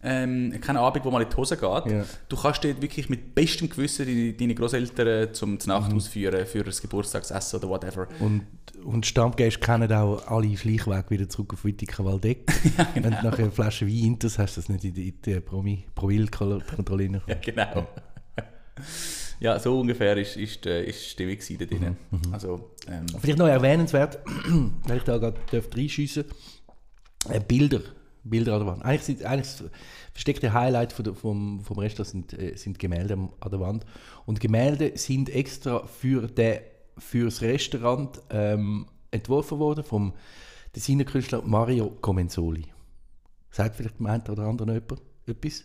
[0.03, 1.85] ähm, keinen Abend, wo man in die Hose geht.
[1.91, 2.05] Ja.
[2.27, 5.81] Du kannst dort wirklich mit bestem Gewissen deine, deine Großeltern zum zur Mhm.
[5.81, 8.07] Nacht ausführen für ein Geburtstagsessen oder whatever.
[8.19, 8.45] Und,
[8.83, 12.51] und Stammgäste kennen auch alle Schleichwege wieder zurück auf Wittiker Waldeck.
[12.95, 15.85] Wenn du nachher eine Flasche Wein intus hast, das nicht in die, in die Promi
[15.93, 17.87] Provil-Kontrolle Ja, genau.
[19.39, 21.97] ja, so ungefähr ist, ist, äh, ist die Stimmung da drinnen.
[22.09, 24.19] Mhm, Also, ähm, Vielleicht noch erwähnenswert,
[24.87, 25.39] weil ich da gerade
[25.75, 26.25] reinschiessen
[27.29, 27.81] äh, Bilder.
[28.23, 28.85] Bilder an der Wand.
[28.85, 29.63] Eigentlich, sind, eigentlich das
[30.13, 33.85] versteckte Highlight von der, vom, vom Restaurant sind, äh, sind Gemälde an der Wand.
[34.25, 36.59] Und Gemälde sind extra für, den,
[36.97, 40.13] für das Restaurant ähm, entworfen worden vom
[40.75, 42.67] Designerkünstler Mario Comenzoli.
[43.49, 45.63] Sagt vielleicht dem einen oder anderen jemand etwas?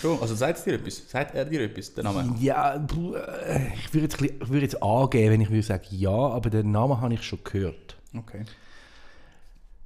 [0.00, 1.08] schon, also sagt es dir etwas?
[1.08, 2.34] Sagt er dir etwas, der Name?
[2.40, 6.50] Ja, äh, ich würde jetzt, ich würde jetzt angeben, wenn ich würde sagen ja, aber
[6.50, 7.96] den Namen habe ich schon gehört.
[8.16, 8.44] Okay.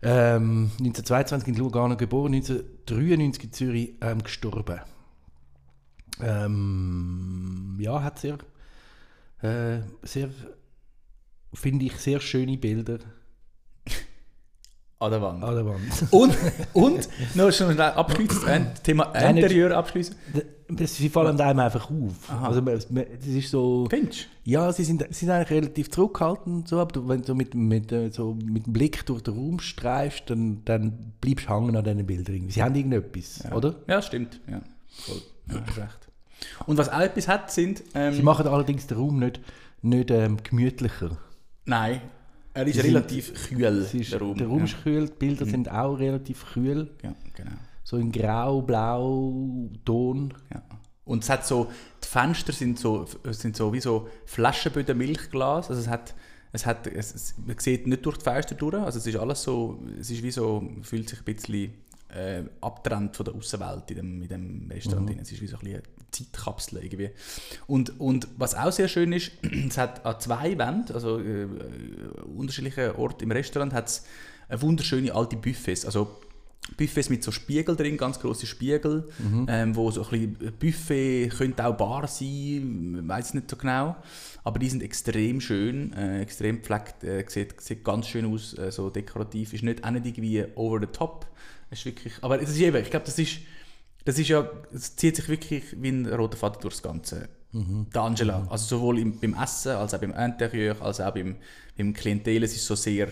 [0.09, 4.81] Ähm, 1922 in Lugano geboren, 1993 in Zürich ähm, gestorben.
[6.21, 8.39] Ähm, ja, hat sehr,
[9.43, 10.29] äh, sehr,
[11.53, 12.99] finde ich, sehr schöne Bilder
[15.01, 15.43] An der Wand.
[15.43, 16.13] an der Wand.
[16.13, 16.37] Und,
[16.73, 20.15] und noch schnell abschließend, äh, Thema Interieur abschließen.
[20.69, 22.29] Das, sie fallen einem einfach auf.
[22.29, 22.49] Aha.
[22.49, 22.87] Also, das
[23.27, 23.87] ist so...
[23.89, 27.93] Findest Ja, sie sind, sie sind eigentlich relativ zurückhaltend, so, aber wenn du mit, mit,
[27.93, 31.85] äh, so mit dem Blick durch den Raum streifst, dann, dann bleibst du hängen an
[31.85, 32.51] diesen Bildern.
[32.51, 33.55] Sie haben irgendetwas, Ja.
[33.55, 33.77] oder?
[33.87, 34.41] Ja, stimmt.
[34.51, 35.23] Ja, voll.
[35.51, 36.09] Ja, recht.
[36.67, 37.85] Und was auch etwas hat, sind...
[37.95, 39.41] Ähm, Sie machen allerdings den Raum nicht,
[39.83, 41.17] nicht ähm, gemütlicher.
[41.65, 42.01] nein,
[42.55, 44.37] er ist Sie sind- relativ kühl, Es ist, der Raum.
[44.37, 44.65] der Raum ja.
[44.65, 46.91] ist kühl, die Bilder sind auch relativ kühl.
[47.05, 47.51] ja, genau.
[47.87, 50.35] So in grau, blau, Ton.
[50.53, 50.61] Ja.
[51.05, 51.71] Und es hat so,
[52.03, 55.71] die Fenster sind so, sind so wie so Flaschenböden Milchglas.
[55.71, 56.13] Also es hat,
[56.51, 58.75] es hat, es, es, man sieht nicht durch die Fenster durch.
[58.75, 61.75] Also es ist alles so, es ist wie so, fühlt sich ein bisschen
[62.09, 65.09] äh, abtrennt von der Außenwelt in dem, in dem Restaurant.
[65.09, 65.21] drin.
[65.23, 67.11] Es ist wie so ein bisschen eine Zeitkapsel irgendwie.
[67.69, 69.31] Und, und was auch sehr schön ist,
[69.69, 71.47] es hat an zwei Wänden, also äh, äh,
[72.37, 74.03] unterschiedlichen Orten im Restaurant, hat es
[74.51, 75.87] wunderschöne alte Buffets.
[75.87, 76.19] Also
[76.77, 79.09] Buffets mit so Spiegel drin, ganz große Spiegel,
[79.49, 83.97] ähm, wo so ein bisschen Buffet könnte auch Bar sein, weiß nicht so genau,
[84.45, 88.71] aber die sind extrem schön, äh, extrem gepflegt, äh, sieht, sieht ganz schön aus, äh,
[88.73, 91.27] so dekorativ, ist nicht auch nicht irgendwie over the top,
[91.71, 93.39] ist wirklich, aber es ist eben, ich glaube, das ist,
[94.05, 97.29] das ist ja, es zieht sich wirklich wie ein roter Faden durchs Ganze.
[97.95, 101.37] Der Angela, also sowohl im, beim Essen, als auch beim Interieur, als auch beim,
[101.77, 103.09] beim Klientel, es ist so sehr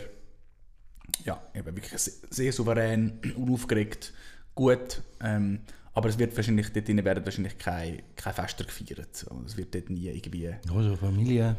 [1.24, 2.00] ja, eben wirklich
[2.30, 4.12] sehr, souverän, unaufgeregt,
[4.54, 5.02] gut.
[5.20, 5.60] Ähm,
[5.94, 9.24] aber es wird wahrscheinlich, dort drinnen werden wahrscheinlich keine, keine Fester gefeiert.
[9.30, 10.42] Und Es wird dort nie irgendwie...
[10.44, 11.54] Ja, so Familie.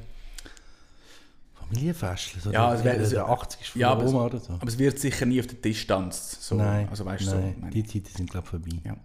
[1.53, 2.41] Familienfest.
[2.41, 4.11] So Ja, der, es wär- der, es- der 80 ist von ja, der aber es-
[4.11, 4.53] Oma oder so.
[4.53, 6.43] Aber es wird sicher nie auf den Tisch tanzt.
[6.43, 8.81] So, nein, also weißt nein, so, die Zeiten sind glaube ich vorbei.
[8.83, 8.97] ja.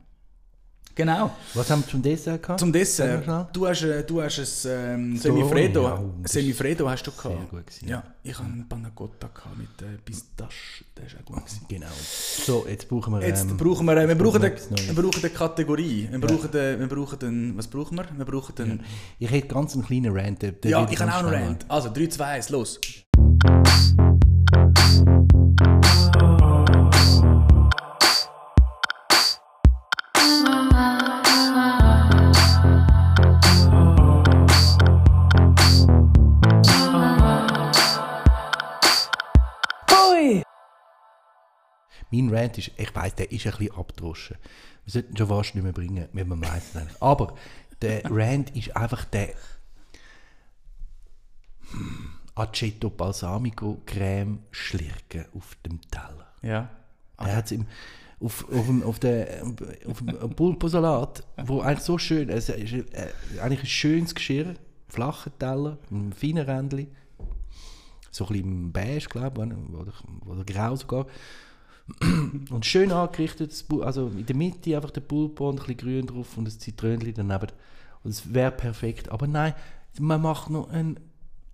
[1.00, 1.30] Genau.
[1.54, 2.60] Was haben wir zum Dessert gehabt?
[2.60, 5.82] Zum Dessert, du hast, äh, du hast ein ähm, So, Semifredo.
[5.84, 7.50] ja, oh, das Semifredo hast du sehr gehabt.
[7.50, 10.50] gut gewesen, Ja, ich habe einen Panna Cotta gehabt mit äh, Pistache.
[10.96, 11.60] Der ist auch gut gewesen.
[11.68, 11.86] Genau.
[12.46, 13.26] So, jetzt brauchen wir...
[13.26, 14.94] Jetzt ähm, brauchen wir, äh, wir, brauchen eine, etwas Neues.
[14.94, 16.08] wir brauchen eine Kategorie.
[16.10, 18.04] Wir brauchen, eine, wir brauchen einen, was brauchen wir?
[18.14, 18.80] Wir brauchen einen,
[19.18, 20.42] Ich hätte ganz einen kleinen Rant.
[20.64, 21.64] ja, ich habe auch schnell Rant.
[21.68, 22.78] Also 3, 2, 1, los.
[42.10, 44.36] Mein Rant ist, ich weiss, der ist ein bisschen abgedroschen.
[44.84, 47.00] Wir sollten ihn schon fast nicht mehr bringen, wenn man eigentlich.
[47.00, 47.34] Aber
[47.80, 49.34] der Rant ist einfach der
[51.70, 56.26] hm, Aceto Balsamico Creme Schlirken auf dem Teller.
[56.42, 56.70] Ja.
[57.18, 57.66] Er hat im,
[58.20, 59.42] auf, auf, dem, auf, der,
[59.86, 64.54] auf dem Pulposalat, wo eigentlich so schön, es ist äh, eigentlich ein schönes Geschirr,
[64.88, 66.88] flacher Teller, ein feiner Rändchen,
[68.10, 69.92] so ein bisschen beige, glaube ich, oder,
[70.26, 71.06] oder grau sogar.
[72.50, 76.36] Und schön angerichtet, also in der Mitte einfach der Pulpo und ein bisschen grün drauf
[76.36, 77.48] und ein Zitrönchen daneben.
[78.04, 79.10] Und es wäre perfekt.
[79.10, 79.54] Aber nein,
[79.98, 80.98] man macht noch ein,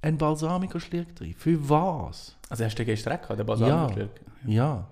[0.03, 1.35] ein Balsamico-Schlirk drin.
[1.37, 2.37] Für was?
[2.49, 4.09] Also hast du den gestern gehabt, den Ja, Balsamico?
[4.46, 4.87] ja.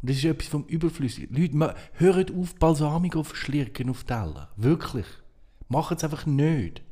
[0.00, 1.36] Und das ist etwas vom Überflüssigen.
[1.36, 4.48] Leute, ma- hört auf, Balsamico verschlirken auf Teller.
[4.56, 5.06] Wirklich.
[5.68, 6.82] Macht es einfach nicht.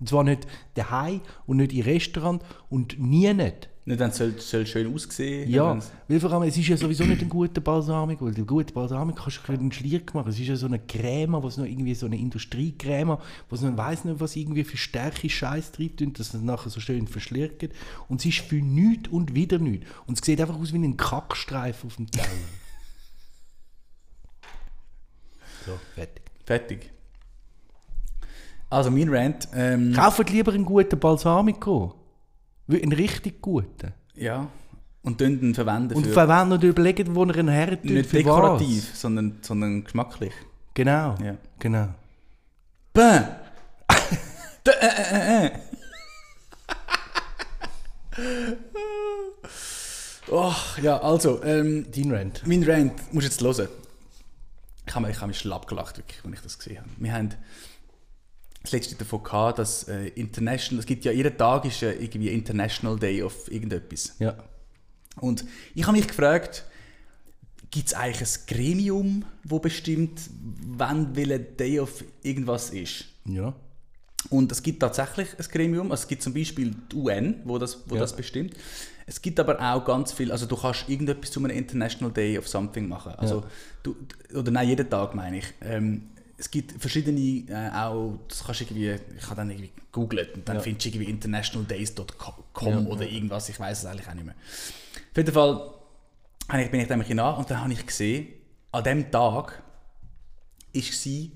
[0.00, 3.68] Und zwar nicht daheim und nicht im Restaurant und nie nicht.
[3.86, 7.20] Nicht, es soll, soll schön aussehen Ja, weil vor allem, es ist ja sowieso nicht
[7.20, 10.30] ein guter Balsamico, weil der gute Balsamico kannst du einen Schlirk machen.
[10.30, 13.18] Es ist ja so eine Creme, was noch irgendwie so eine Industriecreme,
[13.50, 16.80] was noch weiss nicht, was irgendwie für starke Scheiß drin tun, dass es nachher so
[16.80, 17.68] schön verschlirkt.
[18.08, 19.86] Und es ist für nichts und wieder nichts.
[20.06, 22.26] Und es sieht einfach aus wie ein Kackstreifen auf dem Teller.
[25.66, 26.22] so, fertig.
[26.46, 26.90] Fertig.
[28.70, 32.00] Also mein Rant, ähm, Kauft lieber einen guten Balsamico.
[32.68, 33.92] Einen richtig guten.
[34.14, 34.48] ja,
[35.02, 38.90] und dann verwenden Und verwenden und überlegen, wo er ihn her tut, nicht für dekorativ,
[38.92, 39.00] was.
[39.02, 40.32] sondern, sondern geschmacklich.
[40.72, 41.36] Genau, Ja.
[41.58, 41.88] genau.
[42.92, 43.20] Bäh!
[44.66, 45.50] Äh, äh, äh.
[50.30, 52.42] oh, ja, also, ähm, Dein Rant.
[52.46, 53.68] mein Rant, musst du jetzt hören.
[54.86, 56.88] Ich habe mich, ich habe mich schlapp gelacht, wirklich, als ich das gesehen habe.
[56.96, 57.34] Wir haben
[58.64, 62.30] das letzte davon gehabt, dass äh, International, es gibt ja, jeden Tag ist äh, irgendwie
[62.30, 64.16] International Day of irgendetwas.
[64.18, 64.36] Ja.
[65.20, 66.64] Und ich habe mich gefragt,
[67.70, 70.20] gibt es eigentlich ein Gremium, wo bestimmt,
[70.66, 73.04] wann welcher Day of irgendwas ist?
[73.26, 73.54] Ja.
[74.30, 77.82] Und es gibt tatsächlich ein Gremium, also es gibt zum Beispiel die UN, wo das,
[77.86, 78.00] wo Ja.
[78.00, 78.54] das bestimmt.
[79.06, 82.48] Es gibt aber auch ganz viel, also du kannst irgendetwas zu einem International Day of
[82.48, 83.12] Something machen.
[83.16, 83.44] Also
[83.82, 83.94] du,
[84.34, 85.52] oder nein, jeden Tag meine ich.
[85.60, 90.34] Ähm, es gibt verschiedene, äh, auch, das kannst du irgendwie, ich habe dann irgendwie gegoogelt
[90.34, 90.62] und dann Ja.
[90.62, 92.78] findest du irgendwie internationaldays.com Ja.
[92.80, 94.34] oder irgendwas, ich weiß es eigentlich auch nicht mehr.
[95.10, 95.70] Auf jeden Fall
[96.70, 98.28] bin ich ein nach und dann habe ich gesehen,
[98.72, 99.62] an dem Tag
[100.72, 101.32] ist sie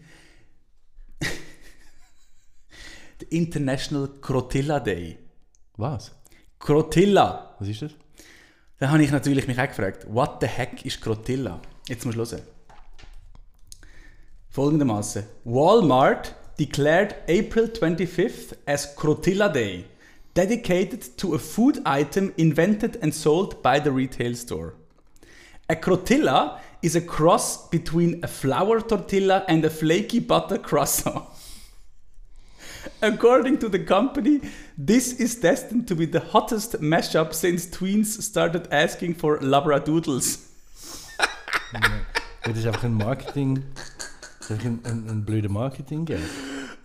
[3.20, 5.18] der International Crotilla Day.
[5.76, 6.12] Was?
[6.58, 7.54] Crotilla!
[7.58, 7.92] Was ist das?
[8.78, 11.60] Dann habe ich natürlich mich auch gefragt, what the heck ist Crotilla?
[11.88, 12.46] Jetzt musst du hören.
[14.50, 15.24] Folgendermaßen.
[15.44, 19.84] Walmart declared April 25th as Crotilla Day,
[20.34, 24.74] dedicated to a food item invented and sold by the retail store.
[25.68, 31.24] A crotilla is a cross between a flour tortilla and a flaky butter croissant.
[33.02, 34.40] According to the company,
[34.76, 40.48] this is destined to be the hottest mashup since tweens started asking for labradoodles.
[41.72, 41.80] Ja,
[42.44, 43.62] das ist einfach ein Marketing.
[44.48, 46.20] Das ist einfach ein, ein, ein blöder marketing -Gag.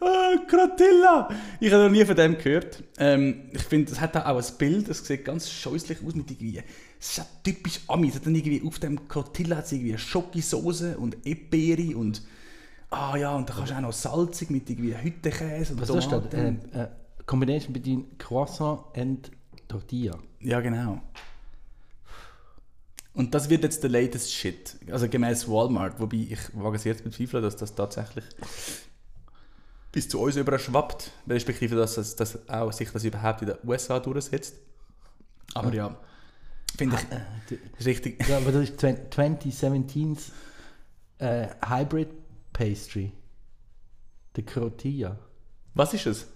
[0.02, 1.30] Ah, Crotilla!
[1.62, 2.84] Ich habe noch nie von dem gehört.
[2.98, 6.62] Ähm, ich finde, es hat auch ein Bild, das sieht ganz scheußlich aus mit irgendwie.
[7.00, 8.10] Es ist ja typisch Ami.
[8.10, 12.22] Es hat dann irgendwie auf dem Crotilla hat irgendwie Schokisoße und Epbeere und.
[12.90, 16.12] Ah ja, und da kannst du auch noch salzig mit irgendwie Hüttenkäse und Was ist
[16.12, 16.34] das?
[16.34, 16.88] Äh, äh,
[17.26, 19.32] combination between Croissant and
[19.70, 20.18] Tortilla.
[20.42, 21.02] Ja, genau.
[23.14, 24.76] Und das wird jetzt der latest Shit.
[24.90, 28.26] Also gemäß Walmart, wobei ich wage es jetzt bezweifeln, dass das tatsächlich
[29.92, 34.00] bis zu uns überschwappt, respektive dass, das, dass auch sich das überhaupt in den USA
[34.00, 34.56] durchsetzt.
[35.54, 35.96] Aber ja,
[36.76, 36.98] finde
[37.50, 38.28] ich ist richtig.
[38.28, 40.32] Ja, aber das ist 2017's
[41.20, 42.10] äh, Hybrid
[42.52, 43.12] Pastry.
[44.36, 45.20] Der Crotilla.
[45.76, 46.28] Was ist es?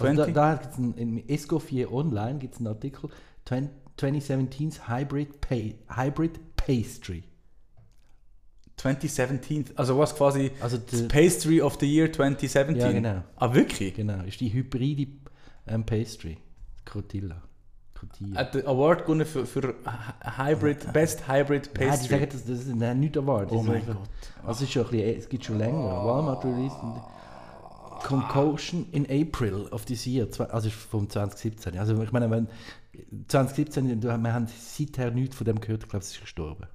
[0.00, 0.34] Also da, 20?
[0.34, 3.10] da gibt's ein, im Escoffier Online gibt es einen Artikel
[3.46, 5.56] 20, 2017's Hybrid, pa
[5.94, 7.24] Hybrid Pastry.
[8.76, 9.64] 2017.
[9.74, 12.76] Also was quasi Also das der, Pastry of the Year 2017.
[12.76, 13.24] Ja, genau.
[13.36, 13.94] Ah, wirklich?
[13.94, 15.08] genau, ist die hybride
[15.66, 16.38] ähm, Pastry.
[16.84, 17.42] Crotilla.
[17.94, 18.38] Crotilla.
[18.38, 19.74] Hat den Award gewonnen für, für
[20.22, 22.08] Hybrid, Best Hybrid Nein, die Pastry.
[22.08, 23.50] sagen, das, das ist nein, nicht Award.
[23.50, 23.96] Oh das ist mein Gott.
[24.44, 26.04] Also es, ist schon ein bisschen, es gibt schon länger.
[26.04, 26.94] Walmart released ein
[28.02, 30.26] Concoction in April of this year.
[30.50, 31.78] Also vom 2017.
[31.78, 32.48] Also ich meine, wenn
[33.28, 35.82] 2017, du- wir haben seither nichts von dem gehört.
[35.84, 36.66] Ich glaube, es ist gestorben.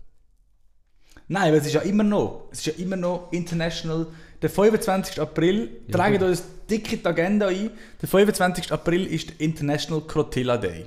[1.27, 4.07] Nein, aber es ist ja immer noch, es ist ja immer noch international.
[4.41, 5.21] Der 25.
[5.21, 6.27] April, Ja, tragt gut.
[6.27, 7.69] uns dick in die Agenda ein.
[8.01, 8.71] Der 25.
[8.73, 10.86] April ist International Crotilla Day.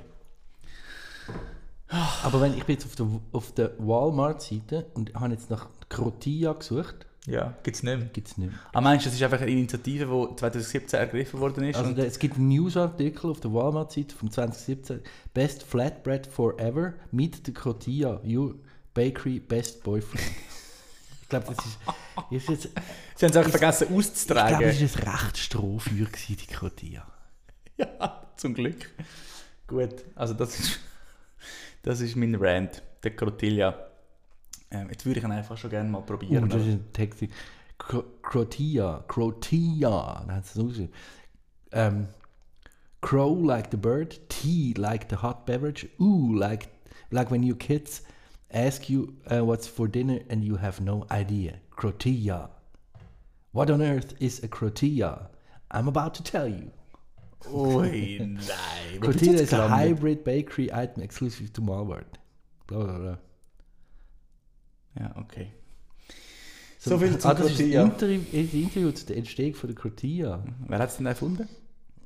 [2.23, 6.53] Aber wenn ich bin jetzt auf der, auf der Walmart-Seite und habe jetzt nach Crotilla
[6.53, 8.07] gesucht, Ja, gibt es nicht mehr.
[8.07, 8.59] gibt es nicht mehr.
[8.71, 11.75] Ah, meinst du, das ist einfach eine Initiative, die 2017 ergriffen worden ist?
[11.75, 15.01] Also es gibt einen Newsartikel auf der Walmart-Seite von 2017.
[15.33, 18.21] Best Flatbread Forever mit der Crotilla.
[18.25, 18.55] Your
[18.93, 20.23] Bakery Best Boyfriend.
[21.21, 21.77] ich glaube, das ist,
[22.31, 22.63] ist jetzt,
[23.15, 24.61] Sie haben es einfach vergessen ich glaube, auszutragen.
[24.61, 27.07] das ist ein recht Strohfeuer gewesen, die Crotilla.
[27.79, 28.89] Ja, zum Glück.
[29.67, 30.79] Gut, also das ist,
[31.83, 33.86] das ist mein Rant, der Crotilla.
[34.71, 36.49] Ähm, jetzt würde ich ihn einfach schon gerne mal Uh, probieren.
[36.49, 37.23] das ist ein Text.
[37.79, 40.23] Cro- Crotilla, Crotilla.
[40.27, 40.69] Dann hat es so
[41.71, 42.07] ähm,
[43.01, 46.69] Crow like the bird, tea like the hot beverage, ooh like
[47.11, 48.01] like when your kids
[48.51, 51.59] ask you uh, what's for dinner and you have no idea.
[51.75, 52.49] Crotilla.
[53.53, 55.29] What on earth is a crotilla?
[55.71, 56.71] I'm about to tell you.
[57.53, 58.99] Ui, nein.
[58.99, 62.17] Crotilla is a hybrid bakery item exclusive to Walmart.
[62.65, 63.17] Bla bla bla.
[64.99, 65.51] Ja, okay.
[66.79, 67.83] So viel zu ah, Crotilla.
[67.83, 70.43] Interview, das Interview zu der Entstehung von der Crotilla.
[70.67, 71.47] Wer hat es denn erfunden?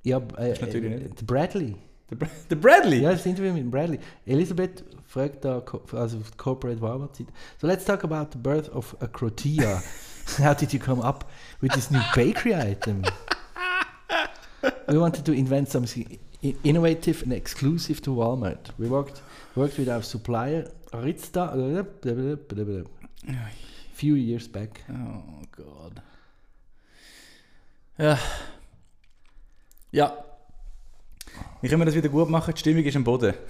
[0.03, 1.19] Ja, äh, natürlich äh, nicht.
[1.19, 1.75] der Bradley.
[2.09, 3.01] Der, Bra der Bradley?
[3.01, 3.99] Ja, das Interview mit Bradley.
[4.25, 7.31] Elisabeth fragt da, also auf Corporate Walmart Seite.
[7.59, 9.81] So let's talk about the birth of a crotilla.
[10.37, 11.29] How did you come up
[11.61, 13.03] with this new bakery item?
[14.87, 16.19] We wanted to invent something
[16.63, 18.71] innovative and exclusive to Walmart.
[18.77, 19.21] We worked
[19.55, 21.53] worked with our supplier Aritsta
[23.93, 24.83] few years back.
[24.89, 25.93] Oh Gott.
[27.97, 28.17] Ja.
[29.91, 30.17] Ja.
[31.61, 32.53] Wie können wir das wieder gut machen?
[32.53, 33.33] Die Stimmung ist am Boden.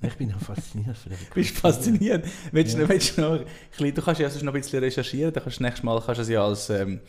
[0.00, 2.24] Ich bin noch fasziniert von der Bist fasziniert?
[2.52, 4.78] Willst du, noch- willst du, noch, ein bisschen- du kannst ja sonst noch ein bisschen
[4.82, 7.00] recherchieren, dann kannst du nächstes Mal kannst du es ja als, ähm,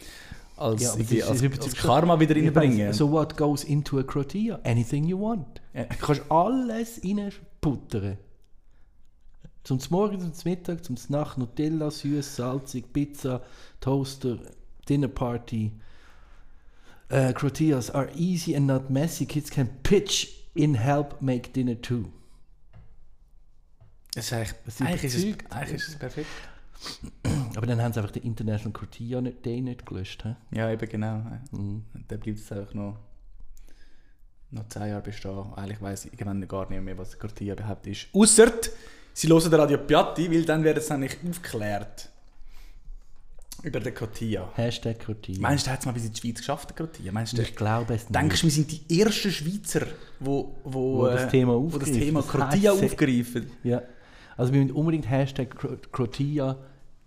[0.58, 2.92] als, Ja, das als, ist als Karma wieder reinbringen.
[2.92, 4.60] So what goes into a crotilla?
[4.66, 5.62] Anything you want.
[5.74, 5.86] Ja.
[5.86, 8.18] Du kannst alles reinputtern.
[9.66, 13.42] Zum Morgen, zum Mittag, zum Nacht, Nutella, süß, salzig, Pizza,
[13.80, 14.38] Toaster,
[14.88, 15.72] Dinner Party.
[17.12, 19.26] Uh, crotillas are easy and not messy.
[19.26, 22.06] Kids can pitch in help make dinner too.
[24.14, 26.28] Das ist eigentlich, Das eigentlich, ist es, eigentlich ist es perfekt.
[27.56, 30.24] Aber dann haben sie einfach den International Crotilla nicht- Day nicht gelöscht.
[30.24, 30.36] He?
[30.58, 31.24] Ja, eben genau.
[31.52, 31.84] Mhm.
[32.08, 33.00] Dann bleibt es einfach noch,
[34.52, 35.54] noch 10 Jahre bestehen.
[35.56, 38.08] Eigentlich weiss ich irgendwann gar nicht mehr, was Cortilla überhaupt ist.
[38.14, 38.52] Ausser
[39.16, 42.10] sie hören den Radio Piatti, weil dann wird es nämlich aufgeklärt.
[43.64, 44.50] Über den Cortilla.
[44.56, 45.40] Hashtag Crotilla.
[45.42, 47.12] Meinst du, der hat es mal bis in die Schweiz geschafft, der Cortilla?
[47.12, 49.88] Meinst du, ich glaube es denkst du, wir sind die ersten Schweizer,
[50.20, 52.00] wo, wo, Wo das äh, Thema wo das aufgreifen.
[52.00, 53.52] Thema Das Cortilla heisst, aufgreifen?
[53.64, 53.82] Ja.
[54.38, 55.56] Also wir müssen unbedingt Hashtag
[55.92, 56.58] Crotilla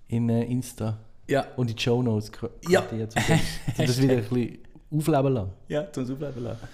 [0.09, 2.33] in äh, Insta Ja, und in die Show Notes
[2.69, 2.81] Ja.
[2.81, 3.19] Crotilla zu
[3.77, 4.59] das wieder ein bisschen
[4.91, 5.51] aufleben lassen.
[5.69, 6.69] ja, zum Aufleben lassen.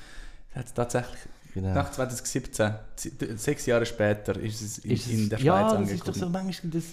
[0.54, 1.20] Das hat es tatsächlich
[1.54, 1.72] Genau.
[1.72, 5.62] nach 2017, z- sechs Jahre später, ist es in, Ist es- in der Schweiz ja,
[5.62, 6.14] das ist doch angekommen.
[6.14, 6.84] so manchmal, das,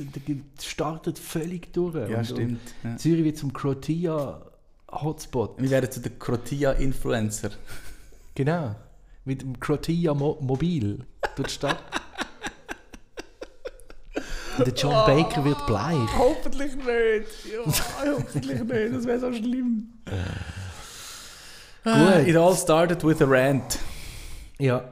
[0.55, 1.95] das startet völlig durch.
[2.09, 2.59] ja, und, stimmt.
[2.83, 2.91] Ja.
[2.91, 4.39] Und Zürich wird zum Crotilla
[4.91, 5.59] Hotspot.
[5.59, 7.49] Wir werden zu den Crotilla-Influencer.
[8.35, 8.75] Genau.
[9.25, 11.79] Mit dem Crotilla Mo Mobil durch die Stadt.
[14.57, 16.09] Und der John Baker wird bleich.
[16.17, 16.85] Hoffentlich nicht.
[16.85, 18.93] Ja, hoffentlich nicht.
[18.93, 19.93] Das wäre so schlimm.
[21.83, 22.27] Gut.
[22.27, 23.79] It all started with a rant.
[24.61, 24.83] Ja.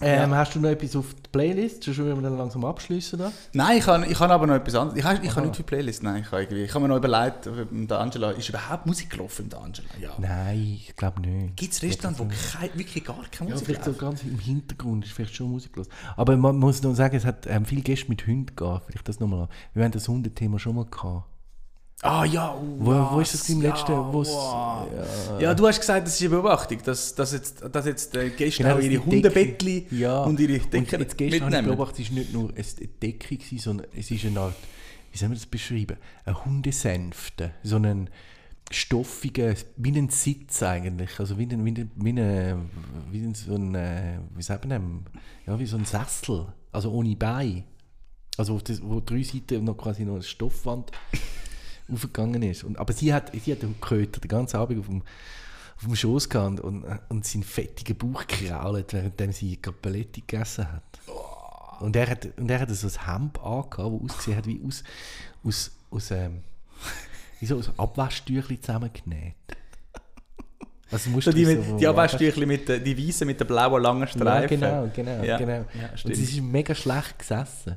[0.00, 0.36] Ähm, Ja.
[0.36, 1.84] Hast du noch etwas auf die Playlist?
[1.92, 3.20] Schon wir dann langsam abschließen?
[3.52, 4.96] Nein, ich habe ich hab aber noch etwas anderes.
[4.96, 5.36] Ich habe ich Aha.
[5.38, 6.04] hab nicht für Playlist.
[6.04, 7.50] Nein, ich habe irgendwie- ich habe mir noch überlegt,
[7.90, 9.88] der Angela, ist überhaupt Musik gelaufen der Angela?
[10.00, 10.10] Ja.
[10.18, 11.56] Nein, ich glaube nicht.
[11.56, 14.00] Gibt es Restaurants, wo kein, wirklich gar keine Ja, Musik vielleicht so läuft?
[14.00, 15.88] ganz im Hintergrund ist vielleicht schon Musik los.
[16.16, 18.86] Aber man muss noch sagen, es hat ähm, viele Gäste mit Hunden gehabt.
[18.92, 19.48] Vielleicht das nochmal.
[19.74, 21.24] Wir haben das Hundethema schon mal gehabt.
[22.02, 23.34] Ah ja, oh, Wo, wo was?
[23.34, 23.90] ist das im letzten?
[23.90, 24.86] Ja, wo's- wow.
[25.32, 25.40] ja.
[25.40, 28.62] Ja, du hast gesagt, das ist eine Beobachtung, dass, dass jetzt, dass jetzt die Gäste
[28.62, 30.22] Genau, auch ihre Hundebettli Ja.
[30.22, 31.76] und ihre Und Decken jetzt gestern habe ich mitnehmen.
[31.76, 34.54] beobachtet, es war nicht nur eine Decke, gewesen, sondern es ist eine Art,
[35.10, 35.96] wie soll man das beschreiben?
[36.24, 37.50] Eine Hundesänfte.
[37.64, 38.10] So einen
[38.70, 41.18] stoffigen, wie ein Sitz eigentlich.
[41.18, 42.70] Also wie ein, wie ein, wie ein,
[43.10, 45.04] wie ein so ein, äh, wie sagt man?
[45.48, 46.46] Ja, wie so ein Sessel.
[46.70, 47.64] Also ohne Bein.
[48.36, 50.92] Also auf das, wo drei Seiten noch quasi noch eine Stoffwand
[51.92, 52.64] aufgegangen ist.
[52.64, 55.02] Und, aber sie hat, sie hat den Köter den ganzen Abend auf dem,
[55.76, 60.82] auf dem Schoß gehabt und, und seinen fettigen Bauch krault, während sie Capelletti gegessen hat.
[61.80, 64.82] Und er hat, und er hat so ein Hemd angehabt, das ausgesehen hat wie aus,
[65.44, 66.42] aus, aus, ähm,
[67.40, 69.34] wie so aus Abwaschtüchli zusammengenäht.
[70.90, 74.00] Also musst So die, mit, die Abwäschtüchli mit den, die weißen mit den blauen langen
[74.00, 74.58] Ja, Streifen.
[74.60, 75.52] genau, genau, Ja, genau.
[75.74, 77.76] ja, und sie ist mega schlecht gesessen.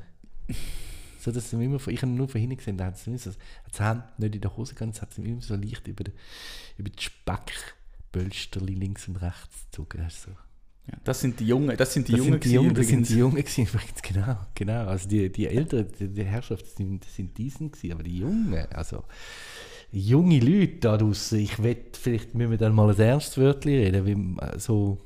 [1.22, 3.30] So, dass sie immer von, ich habe nur von hinten gesehen, da hat sie so,
[3.30, 3.38] hat
[3.72, 6.14] das Hand nicht in der Hose das hat sie immer so leicht über, den,
[6.78, 10.00] über die Speckbölsterli links und rechts gezogen.
[10.00, 10.32] Das ist so.
[10.88, 13.10] Ja, das sind die Jungen, das sind die Das Jungen, sind die Jungen, das sind
[13.10, 14.86] die Jungen gewesen, übrigens, genau, genau.
[14.88, 19.04] Also die, die Älteren, die, die Herrschaft sind, sind diesen gewesen, aber die Jungen, also
[19.92, 24.06] junge Leute da draussen, ich wette, vielleicht müssen wir dann mal ein ernstes Wörtchen reden,
[24.06, 24.98] wie, äh, so,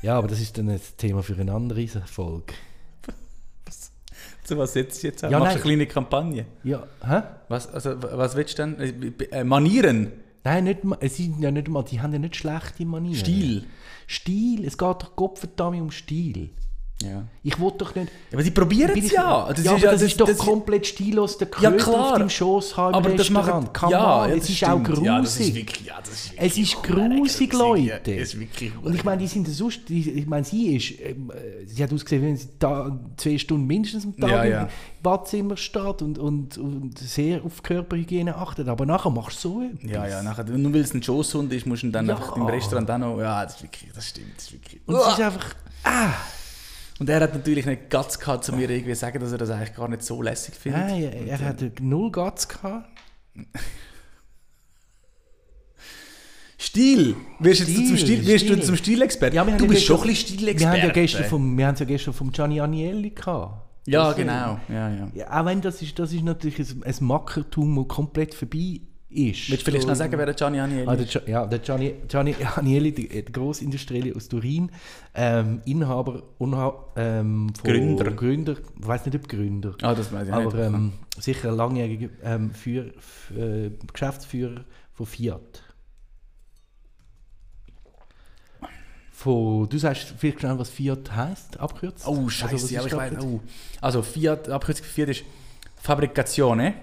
[0.00, 2.54] ja, aber das ist dann ein Thema für eine andere Folge.
[4.46, 5.30] So, was setzt du jetzt an?
[5.30, 6.46] Ja, Machst du eine kleine Kampagne?
[6.62, 7.22] Ja, hä?
[7.48, 8.78] Was, also, was willst du denn?
[8.78, 10.12] Äh, äh, Manieren?
[10.44, 13.18] Nein, nicht es sind ja nicht mal, die haben ja nicht schlechte Manieren.
[13.18, 13.64] Stil?
[14.06, 16.50] Stil, es geht doch Gottverdammt um Stil.
[17.02, 17.24] Ja.
[17.42, 18.10] Ich will doch nicht...
[18.32, 19.46] Aber sie probieren es ja.
[19.52, 22.12] Das ja, ist, aber das, ist doch das- komplett stillos, der Ja, Kröter klar.
[22.12, 25.04] auf dem Schoß haben im Aber das Come ja, ja, es das ist auch grusig.
[25.04, 28.12] Ja, das ist wirklich, ja, das ist wirklich Es ist grusig, Leute.
[28.12, 31.66] Ja, ist wirklich Und ich meine, die sind sonst, ich meine, sie ist, ähm, äh,
[31.66, 34.68] sie hat ausgesehen, wenn sie da zwei Stunden mindestens am Tag Ja, im ja.
[35.02, 38.68] Badzimmer steht und, und, und sehr auf Körperhygiene achtet.
[38.68, 39.90] Aber nachher machst du so etwas.
[39.90, 42.16] Ja, ja, nachher, nur weil es ein Schoßhund ist, musst du ihn dann Ja.
[42.16, 43.18] einfach im Restaurant auch noch.
[43.20, 44.80] Ja, das ist wirklich, das stimmt, das ist wirklich.
[44.86, 45.54] Und es ist einfach,
[46.98, 49.74] Und er hat natürlich nicht Guts gehabt, zu mir irgendwie sagen, dass er das eigentlich
[49.74, 50.80] gar nicht so lässig findet.
[50.80, 52.88] nein, er, er hat null Guts gehabt.
[56.58, 57.16] Stil!
[57.38, 58.62] Wirst, jetzt Stil, zum Stil, wirst du Stil.
[58.62, 59.36] zum Stilexperten?
[59.36, 60.76] Ja, du ja bist schon ein bisschen Stilexperte.
[60.76, 63.62] Wir haben ja gestern vom, wir haben es ja gestern vom Gianni Agnelli gehabt.
[63.86, 64.58] Ja, Das, äh, genau.
[64.68, 65.08] Ja, ja.
[65.14, 68.80] Ja, auch wenn das ist, das ist natürlich ein, ein Mackertum, das komplett vorbei
[69.16, 69.50] ist.
[69.50, 72.34] Willst du vielleicht noch sagen, wer der Gianni Agnelli Ah, der, ja, der Gianni, Gianni
[72.44, 74.70] Agnelli, der, der Grossindustrielle aus Turin,
[75.14, 78.10] ähm, Inhaber, Unha, ähm, von Gründer.
[78.12, 80.56] Gründer, ich weiß nicht, ob Gründer, Ah, das weiß ich aber nicht.
[80.66, 85.62] ähm, sicher langjähriger ähm, für, f- äh, Geschäftsführer von Fiat.
[89.12, 92.06] Von, du sagst vielleicht schnell, was Fiat heißt, abkürzt?
[92.06, 93.24] oh, Also, scheiße, ist ja, aber ich weiß.
[93.24, 93.40] Oh.
[93.80, 95.24] Also, Fiat, Abkürzung für Fiat ist
[95.76, 96.74] Fabricazione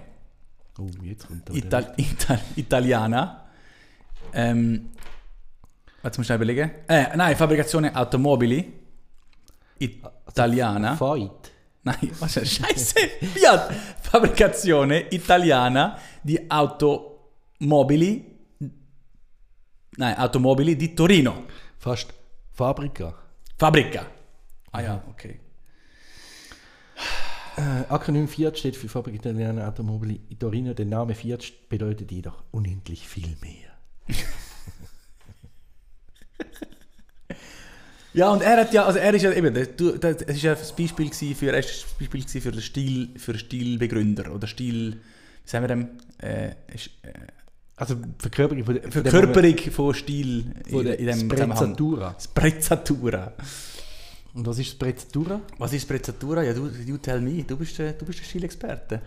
[0.78, 3.44] Oh, jetzt kommt der- Ital Ital Italiana.
[4.32, 4.90] Ähm,
[6.02, 6.70] jetzt muss ich überlegen.
[6.88, 8.72] Äh, nein, Fabricazione Automobili
[9.78, 10.96] Italiana.
[10.96, 11.52] Fight.
[11.82, 12.98] Nein, was ist Scheiße?
[13.34, 13.72] Fiat
[14.02, 18.32] Fabricazione Italiana di Automobili
[19.96, 21.44] Nein, Automobili di Torino.
[21.78, 22.12] Fast
[22.50, 23.14] Fabrika.
[23.56, 24.06] Fabbrica.
[24.72, 25.38] Ah ja, okay.
[27.56, 30.74] Äh, Akronym Fiat steht für Fabrik Italiana Automobili Torino.
[30.74, 34.16] Der Name Fiat bedeutet jedoch unendlich viel mehr.
[38.14, 39.66] Ja, und er hat ja, also er ist ja eben, das
[40.20, 44.46] ist ja das Beispiel für, er ist das Beispiel für den Stil, für Stilbegründer oder
[44.46, 45.00] Stil,
[45.44, 45.88] wie sagen wir dem,
[46.22, 47.10] äh, ist, äh,
[47.74, 52.14] Also Verkörperung von, Verkörperung von Stil von in, in dem Zusammenhang.
[52.20, 53.32] Sprezzatura.
[54.34, 55.40] Und was ist Sprezzatura?
[55.58, 56.42] Was ist Sprezzatura?
[56.42, 59.00] Ja, du, you tell me, du bist, der- du bist der Stilexperte.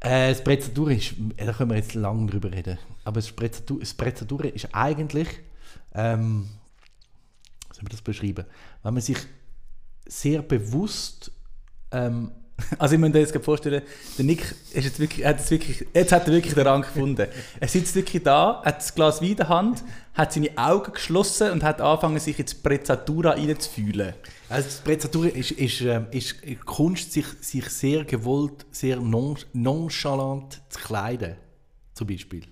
[0.00, 2.78] Äh, Sprezzatura ist, äh, da können wir jetzt lange drüber reden.
[3.04, 5.28] Aber Sprezzatura, Sprezzatura ist eigentlich,
[5.94, 6.48] ähm,
[7.68, 8.44] wie soll man das beschreiben?
[8.82, 9.18] Wenn man sich
[10.06, 11.30] sehr bewusst
[11.92, 12.32] ähm,
[12.78, 13.82] Also ich muss mir jetzt gerade vorstellen,
[14.16, 17.26] der Nick ist jetzt wirklich, hat jetzt wirklich, jetzt hat er wirklich den Rang gefunden.
[17.58, 19.82] Er sitzt wirklich da, hat das Glas Wein in der Hand,
[20.14, 24.14] hat seine Augen geschlossen und hat angefangen, sich in die Sprezzatura reinzufühlen.
[24.48, 30.60] Also die Sprezzatura ist, ist, ähm, ist Kunst, sich, sich sehr gewollt, sehr non, nonchalant
[30.68, 31.36] zu kleiden.
[31.94, 32.42] Zum Beispiel.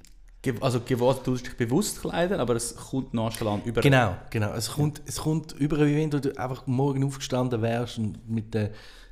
[0.60, 3.80] Also gewollt, du dich bewusst kleiden, aber es kommt nonchalant über.
[3.80, 4.52] Genau, genau.
[4.52, 8.54] Es kommt, es kommt über, wie wenn du einfach morgen aufgestanden wärst und mit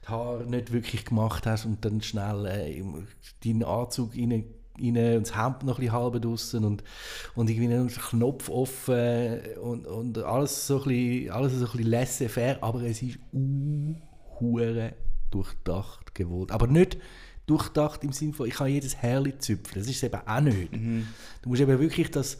[0.07, 2.83] den Haaren nicht wirklich gemacht hast und dann schnell äh,
[3.45, 4.45] deinen Anzug rein,
[4.79, 6.85] rein und das Hemd noch ein bisschen halb draussen und,
[7.35, 11.91] und irgendwie einen Knopf offen und, und alles so ein bisschen, alles so ein bisschen
[11.91, 13.19] laissez-faire, aber es ist
[14.41, 14.95] hure
[15.31, 16.53] durchdacht gewollt.
[16.53, 16.99] Aber nicht
[17.47, 19.79] durchdacht im Sinne von, ich kann jedes Härli züpfen.
[19.79, 20.73] Das ist es eben auch nicht.
[21.43, 22.39] Du musst eben wirklich das,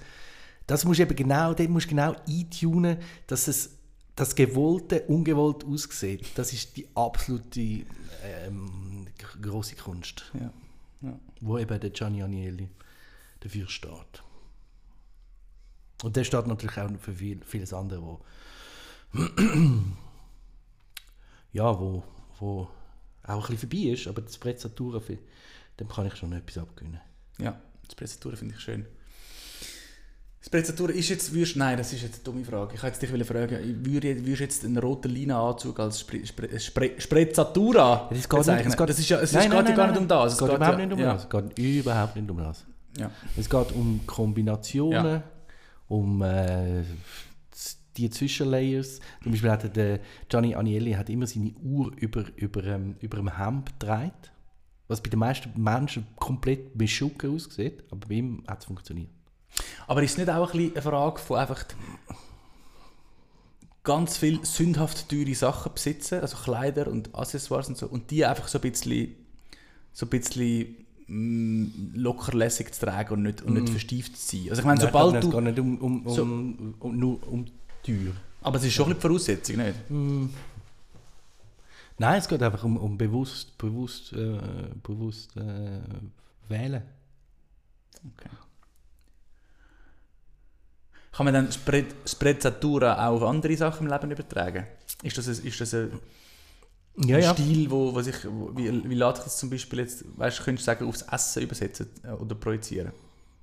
[0.67, 3.76] das musst du eben genau, dort musst genau eintunen, dass es
[4.17, 6.27] das Gewollte ungewollt aussieht.
[6.37, 7.85] Das ist die absolute
[8.23, 9.07] ähm,
[9.43, 10.53] große Kunst, Ja.
[11.03, 11.19] Ja.
[11.41, 12.69] wo eben der Gianni Agnelli
[13.41, 14.23] dafür steht.
[16.03, 18.21] Und der steht natürlich auch für viel, vieles andere, wo
[21.53, 22.03] ja, wo,
[22.39, 22.69] wo
[23.23, 25.01] auch ein bisschen vorbei ist, aber das Prezzatura,
[25.79, 27.01] dem kann ich schon etwas abgewinnen.
[27.39, 28.87] Ja, die Sprezzatura finde ich schön.
[30.47, 32.75] Sprezzatura ist jetzt, würdest, nein, das ist jetzt eine dumme Frage.
[32.77, 36.93] Ich wollte dich fragen, würde- würdest du jetzt einen roten Leinenanzug als Spre, Spre, Spre,
[36.99, 38.57] Sprezzatura Das, geht bezeichnen?
[38.59, 40.01] nicht, es geht, das ist ja, es Nein, ist, nein, geht ja nein, gar nicht
[40.01, 40.33] um das.
[40.35, 41.23] Es geht überhaupt nicht um ja, das.
[41.25, 42.65] Es geht überhaupt nicht um das.
[42.97, 43.11] Ja.
[43.37, 45.23] Es geht um Kombinationen, Ja.
[45.89, 46.85] um äh,
[47.97, 49.01] die Zwischenlayers.
[49.25, 53.37] Zum Beispiel hat der Gianni Agnelli hat immer seine Uhr über, über, ähm, über dem
[53.37, 54.13] Hemd getragen.
[54.87, 59.11] Was bei den meisten Menschen komplett beschucken aussieht, aber bei ihm hat es funktioniert.
[59.87, 61.65] Aber ist es nicht auch ein bisschen eine Frage von einfach,
[63.85, 68.49] ganz viel sündhaft teure Sachen besitzen, also Kleider und Accessoires und so, und die einfach
[68.49, 69.15] so ein bisschen,
[69.93, 70.77] so ein bisschen
[71.07, 74.51] mm, lockerlässig zu tragen und nicht, und nicht verstieft zu sein.
[74.51, 75.31] Also ich meine, Nein, sobald es du...
[75.31, 77.45] geht nicht um, um, So- um, um, nur um
[77.85, 78.13] Tür.
[78.43, 80.31] Aber es ist schon ein bisschen die Voraussetzung, nicht?
[81.99, 84.39] Nein, es geht einfach um, um bewusst, bewusst, äh,
[84.83, 85.81] bewusst äh,
[86.49, 86.83] wählen.
[88.17, 88.29] Okay.
[91.17, 94.67] Kann man dann Spre- Sprezzatura auch auf andere Sachen im Leben übertragen?
[95.03, 95.91] Ist das ein, ist das ein
[96.99, 97.33] Ja, ja.
[97.33, 100.73] Stil, wo, sich, wo, wie, wie lässt sich das zum Beispiel jetzt, weißt könntest du
[100.73, 102.93] sagen, aufs Essen übersetzen äh, oder projizieren?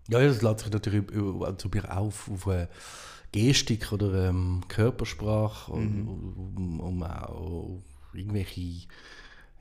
[0.08, 1.04] Ja, ja, das lässt sich natürlich
[1.42, 2.68] also auf, auf äh,
[3.32, 6.08] Gestik oder ähm, Körpersprache und
[6.56, 7.82] um, um auch
[8.14, 8.88] irgendwelche.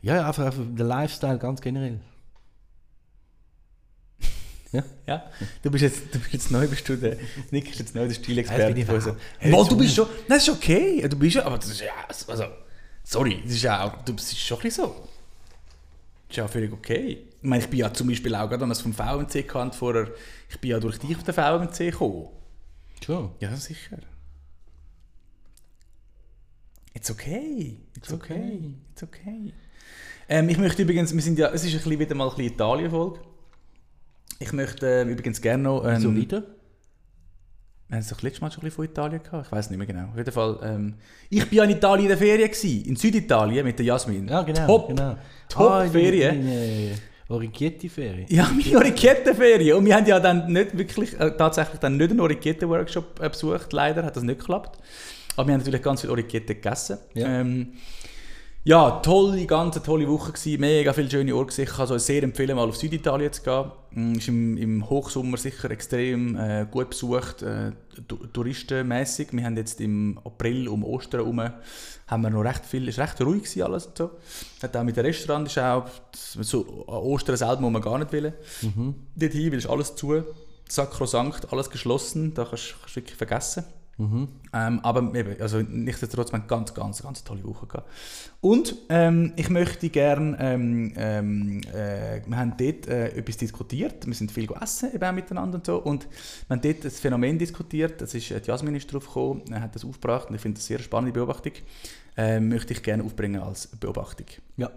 [0.02, 2.00] Ja, einfach, einfach der Lifestyle ganz generell.
[5.06, 5.30] Ja,
[5.62, 7.18] du bist jetzt, du bist jetzt neu, bist du der,
[7.50, 9.16] Nick ist jetzt neu der Ja, Stilexperte.
[9.44, 9.70] Mal, zu.
[9.70, 12.44] du bist schon, nein, das ist okay, du bist ja, aber das ist ja, also,
[13.04, 15.08] sorry, das ist ja auch, du, das ist schon ein bisschen so.
[16.28, 17.26] Das ist ja völlig okay.
[17.42, 20.08] Ich meine, ich bin ja zum Beispiel auch gerade, als vom VMC gekannt vorher,
[20.48, 22.28] ich bin ja durch dich auf den VMC gekommen.
[23.04, 23.32] Schon.
[23.40, 23.98] Ja, sicher.
[26.94, 27.78] It's okay.
[27.96, 28.74] It's okay.
[28.92, 29.52] It's okay.
[30.28, 32.54] Ähm, ich möchte übrigens, wir sind ja, es ist ein bisschen wieder mal ein bisschen
[32.54, 33.20] Italien-Folge.
[34.43, 35.84] Ich möchte ähm, übrigens gerne noch...
[35.86, 36.43] Ähm, So wieder?
[37.88, 39.47] wir haben es doch letztes Mal schon ein bisschen von Italien gehabt.
[39.47, 40.09] Ich weiß nicht mehr genau.
[40.09, 40.95] Auf jeden Fall, ähm,
[41.28, 44.26] ich bin ja in Italien in der Ferien gewesen, in Süditalien mit der Jasmin.
[44.28, 44.66] Ja, genau.
[44.66, 44.88] Top.
[44.88, 45.16] genau.
[45.49, 46.40] Top Ah, Ferien.
[46.40, 46.93] die-
[47.28, 48.26] die Orichetti-Ferien.
[48.30, 49.76] Ja, meine Orikette-Ferien.
[49.76, 53.72] Und wir haben ja dann nicht wirklich, äh, tatsächlich dann nicht einen Orikette-Workshop äh, besucht.
[53.74, 54.78] Leider hat das nicht geklappt.
[55.36, 56.99] Aber wir haben natürlich ganz viel Orikette gegessen.
[57.14, 57.26] Ja.
[57.40, 57.74] Ähm,
[58.64, 61.68] ja, tolle, ganz tolle Woche gewesen, mega viele schöne Orte gesehen.
[61.68, 63.72] Ich kann es sehr empfehlen, mal auf Süditalien zu gehen.
[63.90, 67.72] Mm, Ist im, im Hochsommer sicher extrem äh, gut besucht, äh,
[68.32, 69.28] touristenmäßig.
[69.32, 71.50] Wir haben jetzt im April um Ostern herum
[72.06, 74.10] haben wir noch recht viel, ist recht ruhig gewesen alles und so.
[74.62, 78.12] Hat auch mit dem Restaurant ist auch, so an Ostern selber muss man gar nicht
[78.12, 78.34] wollen.
[79.16, 80.22] Dorthin, weil ist alles zu,
[80.68, 83.64] sakrosankt, alles geschlossen, da kannst du wirklich vergessen.
[83.99, 87.88] Ähm, aber eben, also nichtsdestotrotz, wir haben ganz, ganz, ganz tolle Woche gehabt.
[88.40, 94.14] Und ähm, ich möchte gerne, ähm, ähm, äh, wir haben dort äh, etwas diskutiert, wir
[94.14, 96.09] sind viel gegessen eben auch miteinander und so, und
[96.49, 99.61] wir haben dort das Phänomen diskutiert, das ist, äh, die Jasmin ist drauf gekommen, er
[99.61, 101.53] hat das aufgebracht und ich finde das eine sehr spannende Beobachtung,
[102.16, 104.26] ähm, möchte ich gerne aufbringen als Beobachtung.
[104.57, 104.70] Ja.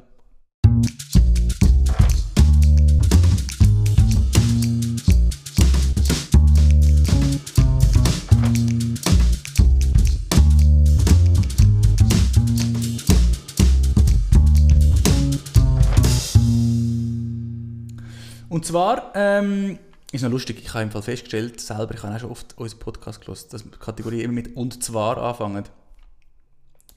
[18.56, 19.80] Und zwar, ähm,
[20.14, 22.80] ist noch lustig, ich habe im Fall festgestellt, selber, ich habe auch schon oft unseren
[22.80, 25.66] Podcast gelesen, dass die Kategorie immer mit «und zwar» anfangen.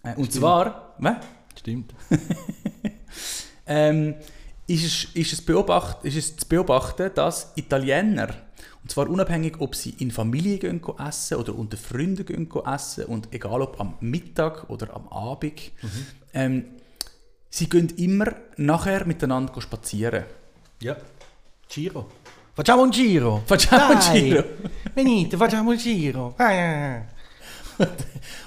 [0.04, 1.16] Äh, und zwar, was?
[1.58, 1.92] Stimmt.
[3.66, 4.14] ähm,
[4.68, 8.28] ist, es, ist, es beobacht, ist es zu beobachten, dass Italiener,
[8.84, 13.34] und zwar unabhängig, ob sie in Familie gehen essen oder unter Freunden gehen essen, und
[13.34, 15.72] egal ob am Mittag oder am Abend,
[16.34, 16.66] ähm,
[17.50, 20.22] sie gehen immer nachher miteinander spazieren.
[20.80, 20.96] Ja.
[21.68, 22.10] Giro.
[22.54, 23.42] Facciamo un giro.
[23.44, 24.20] Facciamo un Dai.
[24.22, 24.44] giro.
[24.94, 26.34] Venite, facciamo un giro.
[26.38, 27.02] Ah.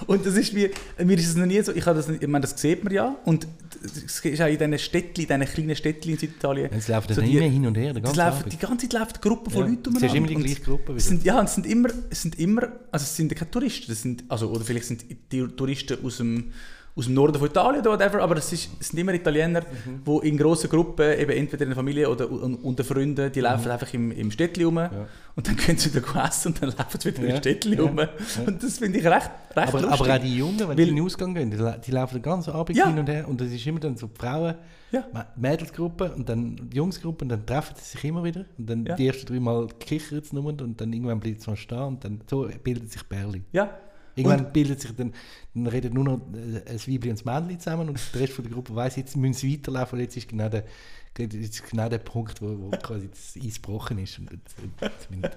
[0.08, 2.42] Und das ist mir, mir ist es noch nie so, ich, habe das, ich meine,
[2.42, 3.48] das sieht man ja, und
[3.82, 6.70] es ist auch in diesen Städtchen, in diesen kleinen Städtchen in Süditalien.
[6.74, 8.90] Es laufen so dann die- immer hin und her, den Das ganzen laufen, die ganze
[8.90, 11.16] Zeit läuft eine Gruppe von Ja, Leuten du siehst immer die gleiche Gruppe Es wieder.
[11.16, 14.02] sind, ja, und es sind immer, es sind immer, also es sind keine Touristen, das
[14.02, 16.52] sind, also, oder vielleicht sind die Touristen aus dem,
[16.94, 20.04] aus dem Norden von Italien oder whatever, aber es, ist, es sind immer Italiener, Mhm.
[20.06, 23.72] die in grossen Gruppen, eben entweder in der Familie oder un- unter Freunden, die laufen
[23.72, 24.78] einfach im, im Städtchen rum
[25.36, 27.82] und dann können sie wieder essen und dann laufen sie wieder Ja, im Städtchen ja,
[27.82, 28.00] rum.
[28.46, 30.02] Und das finde ich recht, recht Aber, lustig.
[30.02, 32.16] aber auch die Jungen, wenn Weil- die in den Ausgang gehen, die, la- die laufen
[32.16, 32.88] den ganzen Abend Ja.
[32.88, 34.56] hin und her und das ist immer dann so die Frauen,
[34.92, 35.06] Ja.
[35.38, 38.96] Mädelsgruppe und dann die Jungsgruppe und dann treffen sie sich immer wieder und dann Ja.
[38.96, 42.04] die ersten drei Mal kichern sie nur und dann irgendwann bleibt es mal stehen und
[42.04, 43.44] dann so bildet sich Bärli.
[43.54, 43.70] ja.
[44.16, 45.14] Irgendwann bildet sich dann,
[45.54, 48.44] dann redet nur noch äh, ein Weibli und ein Männchen zusammen und der Rest von
[48.44, 50.64] der Gruppe weiss, jetzt müssen sie weiterlaufen, jetzt ist genau der,
[51.18, 54.18] jetzt ist genau der Punkt, wo, wo quasi das Eis gebrochen ist.
[54.20, 55.30] Und ich-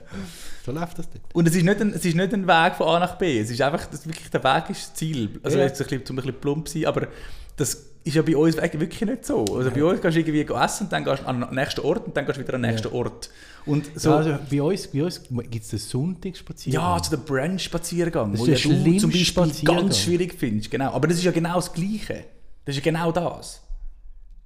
[0.64, 1.22] so läuft das dort.
[1.34, 3.38] Und es ist, nicht ein, es ist nicht ein Weg von A nach B.
[3.40, 5.40] Es ist einfach, das wirklich, der Weg ist das Ziel.
[5.42, 5.64] Also Ja.
[5.64, 7.08] jetzt ein bisschen, zum ein bisschen plump sein, aber
[7.56, 9.44] das ist ja bei uns wirklich nicht so.
[9.56, 12.06] Also bei uns gehst du irgendwie essen und dann gehst du an den nächsten Ort
[12.06, 13.30] und dann gehst du wieder an den nächsten Ort.
[13.66, 17.02] Und so, Ja, ja, also bei uns, bei uns gibt es den Sonntagsspaziergang.
[17.02, 20.70] so der Brunch-Spaziergang, Das wo ist ja du zum Beispiel ganz schwierig findest.
[20.70, 20.92] Genau.
[20.92, 22.24] Aber das ist ja genau das Gleiche.
[22.64, 23.62] Das ist ja genau das.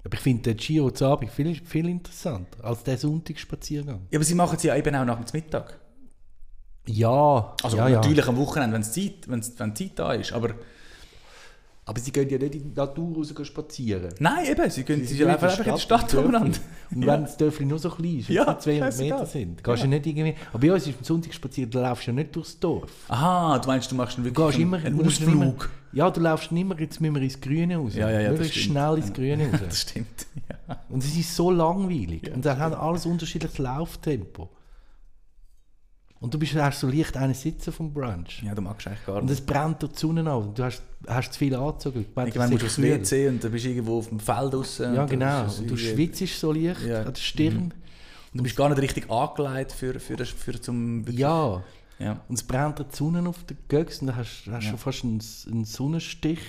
[0.05, 4.07] Aber ich finde den Giro zu Abend viel, viel interessanter als der Sonntagsspaziergang.
[4.11, 5.79] Ja, aber sie machen es ja eben auch nach dem Mittag.
[6.87, 7.97] Ja, Also ja, ja.
[7.97, 10.33] natürlich am Wochenende, wenn's Zeit, wenn's, wenn Zeit da ist.
[10.33, 10.55] Aber
[11.89, 14.11] Aber sie gehen ja nicht in die Natur raus spazieren.
[14.21, 16.59] nein, eben, sie, gehen, sie, laufen in einfach in der Stadt umeinander.
[16.95, 19.19] Und wenn das Dörfli nur so klein ist, Ja, ja, 200 scheißegal.
[19.19, 20.35] Meter sind, gehst du nicht irgendwie...
[20.53, 22.91] Aber bei uns ist am Sonntag spazieren, da laufst du ja nicht durchs Dorf.
[23.09, 25.71] Aha, du meinst, du machst Du wirklich gehst immer, einen du musst immer, Ausflug.
[25.95, 27.95] ja, du laufst nicht mehr, jetzt müssen wir ins Grüne raus.
[27.95, 29.61] Ja, ja, ja, das Möglichst schnell ins Grüne raus.
[29.67, 30.27] Das stimmt.
[30.69, 30.77] Ja.
[30.91, 32.31] Und es ist so langweilig.
[32.35, 34.51] Und dann haben alles unterschiedliches Lauftempo.
[36.21, 38.43] Und du bist hast so leicht einen Sitzen vom Brunch.
[38.43, 39.35] ja, du magst eigentlich gar Und nicht.
[39.35, 40.43] es brennt durch die Sonne an.
[40.43, 42.01] Und du hast, hast zu viel angezogen.
[42.09, 42.79] Ich meine, musst du es aufs.
[42.79, 44.95] WC und dann bist du irgendwo auf dem Feld draußen.
[44.95, 45.45] Ja, und genau.
[45.45, 47.03] Und du schwitzt so leicht Ja.
[47.03, 47.57] an der Stirn.
[48.33, 51.05] Und du bist gar nicht richtig angelegt für, für, das- für zum...
[51.09, 51.63] Ja.
[52.01, 52.21] ja.
[52.29, 54.61] Und es brennt die Sonne auf den Göcks und dann hast du Ja.
[54.61, 56.41] schon fast einen, einen Sonnenstich.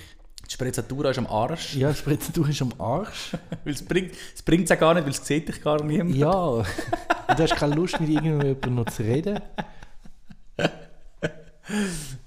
[0.50, 1.76] Die Sprezzatura ist am Arsch.
[1.76, 3.36] Ja, das Spritzentuch ist am Arsch.
[3.64, 6.16] Weil es bringt es bringt's ja gar nicht, weil es sieht dich gar niemand.
[6.16, 6.32] Ja.
[6.32, 6.66] Und
[7.36, 9.38] du hast keine Lust, mit irgendjemandem noch zu reden.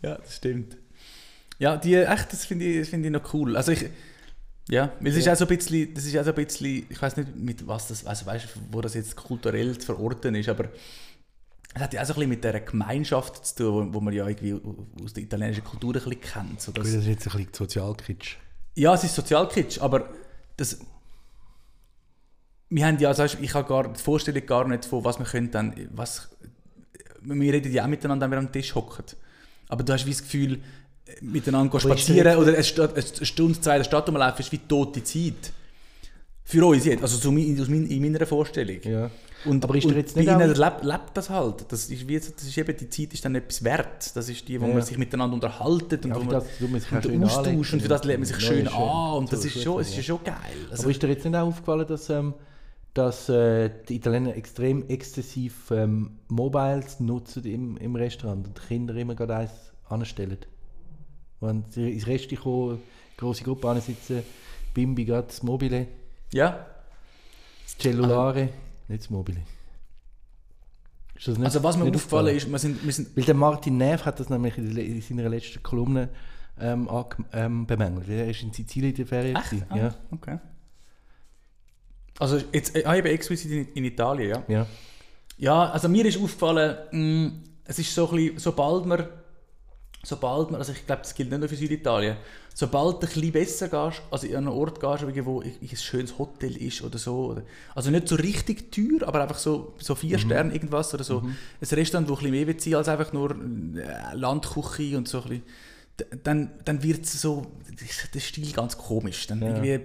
[0.01, 0.77] Ja, das stimmt.
[1.59, 3.57] Ja, die, echt, das finde ich, das finde ich noch cool.
[3.57, 3.89] Also ich,
[4.69, 7.01] ja, weil es ist auch so ein bisschen, das ist auch so ein bisschen, ich
[7.01, 10.69] weiß nicht, mit was das, also weißt, wo das jetzt kulturell zu verorten ist, aber
[11.73, 14.27] es hat ja auch so ein bisschen mit dieser Gemeinschaft zu tun, wo, man ja
[14.27, 14.59] irgendwie
[15.03, 16.61] aus der italienischen Kultur ein bisschen kennt.
[16.61, 18.35] So Das dass, ist jetzt ein bisschen Sozialkitsch.
[18.75, 20.09] ja, es ist Sozialkitsch, aber
[20.57, 20.79] das,
[22.69, 25.49] wir haben ja, also ich habe gar die Vorstellung gar nicht von, was wir können
[25.51, 26.29] dann, was,
[27.21, 29.05] wir reden ja auch miteinander, wenn wir am Tisch hocken.
[29.69, 30.59] Aber du hast wie das Gefühl,
[31.21, 35.51] miteinander spazieren der- oder eine Stunde, zwei in der Stadt rumlaufen, ist wie tote Zeit.
[36.43, 38.81] Für uns jetzt, also in meiner Vorstellung.
[38.83, 39.09] Ja.
[39.45, 41.65] Und, Aber ist und jetzt bei nicht ihnen auch- lebt, lebt das halt.
[41.71, 44.15] Das ist, wie, das ist eben, die Zeit ist dann etwas wert.
[44.15, 44.73] Das ist die, wo Ja.
[44.73, 48.03] man sich miteinander unterhaltet und Ja, man, das man und schön austauscht und für das
[48.05, 48.67] lernt man sich schön schön.
[48.69, 50.35] an und So das ist schon, es ist schon geil.
[50.71, 52.33] Also, Aber ist dir jetzt nicht auch aufgefallen, dass, ähm,
[52.93, 58.95] dass äh, die Italiener extrem exzessiv ähm, Mobiles nutzen im, im Restaurant und die Kinder
[58.95, 59.51] immer gerade eins
[59.89, 60.37] anstellen?
[61.41, 62.81] Wenn sie ins Restaurant kommen,
[63.17, 64.23] große Gruppe ansitzen,
[64.73, 65.87] Bimbi gerade das Mobile,
[66.31, 66.65] ja,
[67.65, 68.49] das Cellulare,
[68.93, 69.41] nicht das Mobile.
[71.15, 73.77] Ist das nicht, also was mir aufgefallen ist, wir sind, wir sind Weil der Martin
[73.77, 76.09] Neff hat das nämlich in, seiner letzten Kolumne
[76.59, 76.89] ähm,
[77.33, 78.07] ähm, bemängelt.
[78.09, 79.35] Er ist in Sizilien in der Ferien.
[79.35, 79.49] Echt?
[79.49, 79.65] gewesen.
[79.69, 80.39] Ah, Ja, okay.
[82.19, 84.43] Also jetzt, äh, ah, eben explizit in, in Italien, ja.
[84.47, 84.67] ja.
[85.37, 87.31] Ja, also mir ist aufgefallen, mh,
[87.65, 89.07] es ist so ein bisschen, sobald man,
[90.03, 92.17] sobald man, also ich glaube, das gilt nicht nur für Süditalien,
[92.53, 96.57] sobald du ein bisschen besser gehst, also in einen Ort gehst, wo ein schönes Hotel
[96.57, 97.43] ist oder so, oder,
[97.73, 101.35] also nicht so richtig teuer, aber einfach so, so vier Sterne irgendwas oder so, ein
[101.61, 105.43] Restaurant, wo ein bisschen mehr bezahlt als einfach nur äh, Landküche und so ein bisschen,
[106.23, 107.45] dann, dann wird es so,
[108.13, 109.47] der Stil ganz komisch, dann Ja.
[109.49, 109.79] irgendwie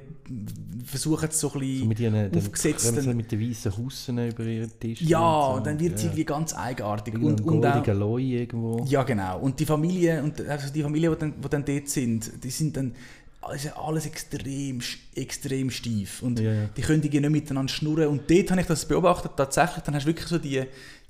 [0.85, 4.45] versuchen sie so ein bisschen So mit ihren kommen sie mit den weißen Hussen über
[4.45, 5.01] ihren Tisch.
[5.03, 5.65] Ja, und so.
[5.65, 6.07] dann wird es ja.
[6.09, 7.15] irgendwie ganz eigenartig.
[7.15, 8.85] Und, Und, und auch, irgendwo.
[8.89, 9.39] ja, genau.
[9.41, 12.77] Und die Familie, und also die Familie, die dann, die dann dort sind, die sind
[12.77, 12.95] dann
[13.41, 14.81] also alles extrem,
[15.15, 16.23] extrem steif.
[16.23, 16.65] Und Ja, ja.
[16.77, 18.09] die können irgendwie nicht miteinander schnurren.
[18.09, 20.63] Und dort habe ich das beobachtet, tatsächlich, dann hast du wirklich so die,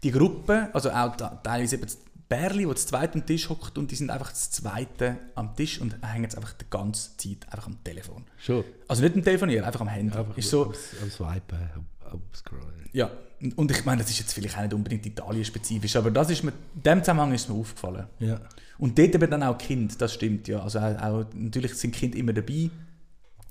[0.03, 1.87] die Gruppe, also auch teilweise eben
[2.29, 5.81] Bärli, wo das zweite am Tisch hockt und die sind einfach das zweite am Tisch
[5.81, 8.25] und hängen jetzt einfach die ganze Zeit einfach am Telefon.
[8.39, 8.65] Schon.
[8.87, 10.17] Also nicht am Telefonieren, einfach am Handy.
[10.17, 12.89] Einfach ist so, am, am Swipen, am, am Scrollen.
[12.93, 13.11] ja,
[13.57, 16.53] und- ich meine, das ist jetzt vielleicht auch nicht unbedingt Italien-spezifisch, aber das ist mir,
[16.75, 18.07] in dem Zusammenhang ist mir aufgefallen.
[18.19, 18.41] Ja.
[18.79, 20.61] Und dort eben dann auch Kind, das stimmt, ja.
[20.61, 22.69] Also auch, natürlich sind Kinder immer dabei,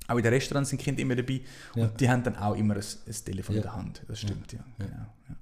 [0.06, 1.40] auch in den Restaurants sind Kinder immer dabei
[1.74, 1.84] Ja.
[1.84, 3.60] und die haben dann auch immer ein, ein Telefon Ja.
[3.60, 4.60] in der Hand, das stimmt, ja.
[4.78, 4.90] Genau,
[5.28, 5.36] ja.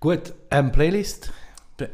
[0.00, 1.30] Gut, ähm, Playlist.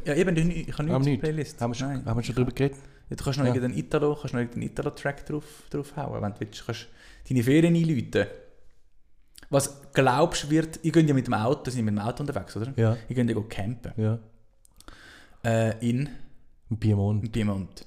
[0.05, 1.61] Ja, eben, ich ich habe Haben nicht wir die Playlist.
[1.61, 2.05] Haben wir schon, Nein.
[2.05, 2.79] haben wir schon drüber geredet?
[3.11, 3.55] Ja, du kannst noch Ja.
[3.55, 6.65] irgendeinen Italo, kannst noch irgendeinen Italo-Track drauf, draufhauen, wenn du willst.
[6.67, 6.87] Kannst
[7.29, 8.27] deine Ferien einläuten.
[9.51, 12.57] Was glaubst du wird, ihr geht ja mit dem Auto, sind mit dem Auto unterwegs,
[12.57, 12.73] oder?
[12.77, 12.97] Ja.
[13.09, 13.93] Ihr geht ja campen.
[13.97, 14.19] Ja.
[15.45, 16.09] Äh, in
[16.81, 17.31] Piemont.
[17.31, 17.87] Piemont.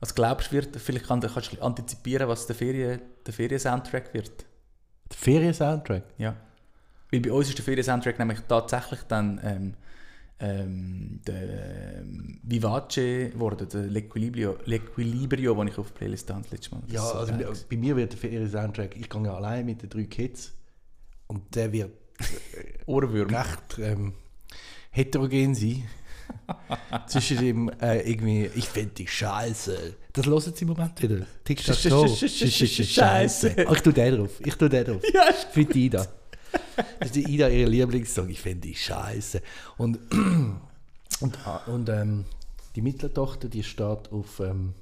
[0.00, 4.44] Was glaubst du wird, vielleicht kann, kannst du antizipieren, was der Ferien, der Ferien-Soundtrack wird?
[5.10, 6.02] Der Ferien-Soundtrack.
[6.18, 6.34] Ja.
[7.12, 9.74] Weil bei uns ist der Ferien-Soundtrack nämlich tatsächlich dann ähm,
[10.38, 16.52] ähm, der ähm, Vivace geworden, der L'Equilibrio, L'Equilibrio, den ich auf die Playlist habe, das
[16.52, 16.82] letzte Mal.
[16.82, 19.82] Das Ja, so also geil bei, mir wird der Ferien-Soundtrack, ich gehe ja allein mit
[19.82, 20.52] den drei Kids
[21.26, 21.92] und der wird
[22.86, 23.30] Ohrwürm.
[23.34, 24.12] recht ähm,
[24.90, 25.84] heterogen sein.
[27.06, 29.94] Zwischen dem äh, irgendwie, ich finde die Scheiße.
[30.12, 31.26] Das hören sie im Moment wieder.
[31.44, 32.08] TikTok Show.
[32.08, 33.54] Scheiße.
[33.68, 34.40] Oh, ich tue den drauf.
[34.44, 35.02] Ich tue den drauf.
[35.14, 36.06] Ja, Für die Ida.
[36.98, 38.28] Das ist die Ida ihre Lieblingssong.
[38.28, 39.42] Ich finde die Scheiße.
[39.78, 39.98] Und,
[41.20, 42.24] und, und ähm,
[42.74, 44.74] die Mitteltochter, die steht auf ähm,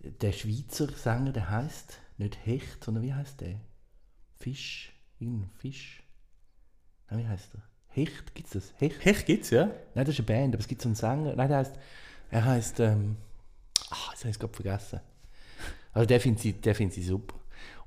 [0.00, 3.60] der Schweizer Sänger, der heißt nicht Hecht, sondern wie heißt der?
[4.38, 4.92] Fisch?
[5.18, 6.02] Irgendein Fisch?
[7.10, 7.62] Nein, wie heißt der?
[7.88, 8.74] Hecht, gibt es das?
[8.78, 9.04] Hecht?
[9.04, 9.66] Hecht gibt's, ja?
[9.94, 11.34] Nein, das ist eine Band, aber es gibt so einen Sänger.
[11.34, 11.74] Nein, der heißt,
[12.30, 13.16] er heißt, ähm,
[13.90, 15.00] ah, jetzt habe ich es gerade vergessen.
[15.92, 17.34] Also der findet sie, der findet sie super.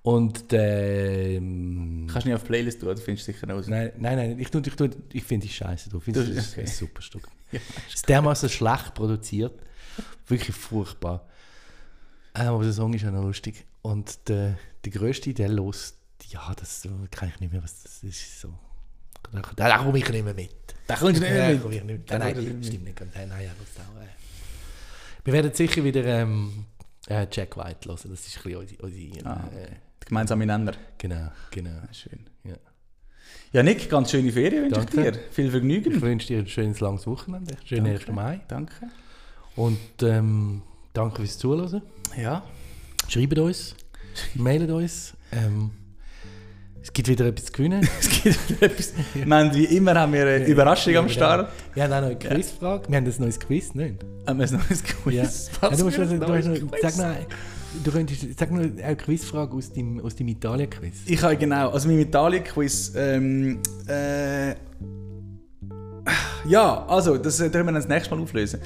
[0.04, 3.68] Und ähm, Kannst du nicht auf die Playlist tun, du findest sicher raus.
[3.68, 5.90] nein, nein, nein, ich, ich, ich finde es scheiße.
[5.90, 6.62] Du- es ist okay.
[6.62, 7.28] ein super Stück.
[7.52, 9.60] Ja, Es ist dermaßen schlecht produziert.
[10.26, 11.28] Wirklich furchtbar.
[12.34, 13.66] Äh, Aber der Song ist ja noch lustig.
[13.82, 15.96] Und der, der Größte, der los,
[16.30, 18.40] ja, das kann ich nicht mehr, was das ist.
[18.40, 18.54] So.
[19.34, 20.50] Da, da, komme ich nicht mehr mit.
[20.88, 21.84] Da kommst du nicht Ja, mehr mit.
[21.86, 22.10] nicht.
[22.12, 23.00] Da Nein, nein, stimmt nicht.
[23.14, 24.08] Nein, nein, ja, das auch, äh.
[25.26, 26.66] Wir werden sicher wieder ähm,
[27.08, 27.98] äh, Jack White hören.
[28.10, 29.68] Das ist ein bisschen unsere, unsere Ah, äh,
[30.02, 30.74] Der gemeinsame Nenner.
[30.98, 31.70] Genau, genau.
[31.84, 32.20] Ah, Schön.
[32.44, 32.56] Ja.
[33.54, 35.12] Ja, Nick, ganz schöne Ferien wünsche ich Danke.
[35.12, 35.20] dir.
[35.32, 36.02] Viel Ich Vergnügen.
[36.02, 37.56] wünsche dir ein schönes langes Wochenende.
[37.66, 38.08] Schönen Danke.
[38.08, 38.16] 1.
[38.16, 38.40] Mai.
[38.48, 38.74] Danke.
[39.56, 40.62] Und ähm,
[40.94, 41.82] danke fürs Zuhören.
[42.18, 42.44] Ja.
[43.10, 43.76] Schreibt uns,
[44.36, 45.14] mailt uns.
[45.34, 45.72] Ähm,
[46.82, 47.88] es gibt wieder etwas zu gewinnen.
[48.00, 48.94] Es gibt wieder etwas.
[49.14, 51.52] Wir haben, wie immer haben wir eine Überraschung am Start.
[51.74, 52.90] Wir haben auch noch eine Quizfrage.
[52.90, 53.96] Wir haben ein neues Quiz, nicht?
[54.26, 55.52] Haben wir ein neues Quiz?
[55.62, 55.70] Ja.
[55.70, 57.16] Ja, du musst ein du hast noch, sag noch,
[57.84, 61.02] du könntest, sag noch eine Quizfrage aus dem, aus dem Italien-Quiz.
[61.06, 62.94] Ich habe genau, also mein Italien-Quiz.
[62.96, 64.56] Ähm, äh,
[66.48, 68.60] ja, also, das äh, können wir dann das nächste Mal auflösen.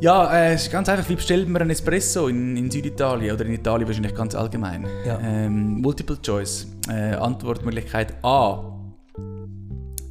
[0.00, 3.46] Ja, äh, es ist ganz einfach, wie bestellt man einen Espresso in, in Süditalien oder
[3.46, 4.86] in Italien wahrscheinlich ganz allgemein?
[5.06, 5.18] Ja.
[5.20, 6.66] Ähm, Multiple Choice.
[6.88, 8.72] Äh, Antwortmöglichkeit A.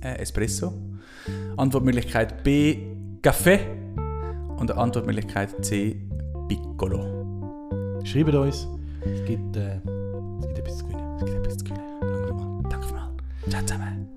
[0.01, 0.74] Äh, Espresso.
[1.57, 2.78] Antwortmöglichkeit B.
[3.22, 3.59] Kaffee.
[4.57, 6.01] Und Antwortmöglichkeit C.
[6.47, 7.14] Piccolo.
[8.06, 8.68] Schreibt uns.
[9.03, 9.78] Es gibt, äh,
[10.39, 11.16] es gibt etwas zu gewinnen.
[11.18, 11.84] Es gibt etwas zu gewinnen.
[12.01, 12.62] Danke mal.
[12.70, 13.10] Danke mal.
[13.49, 14.08] Ciao zusammen.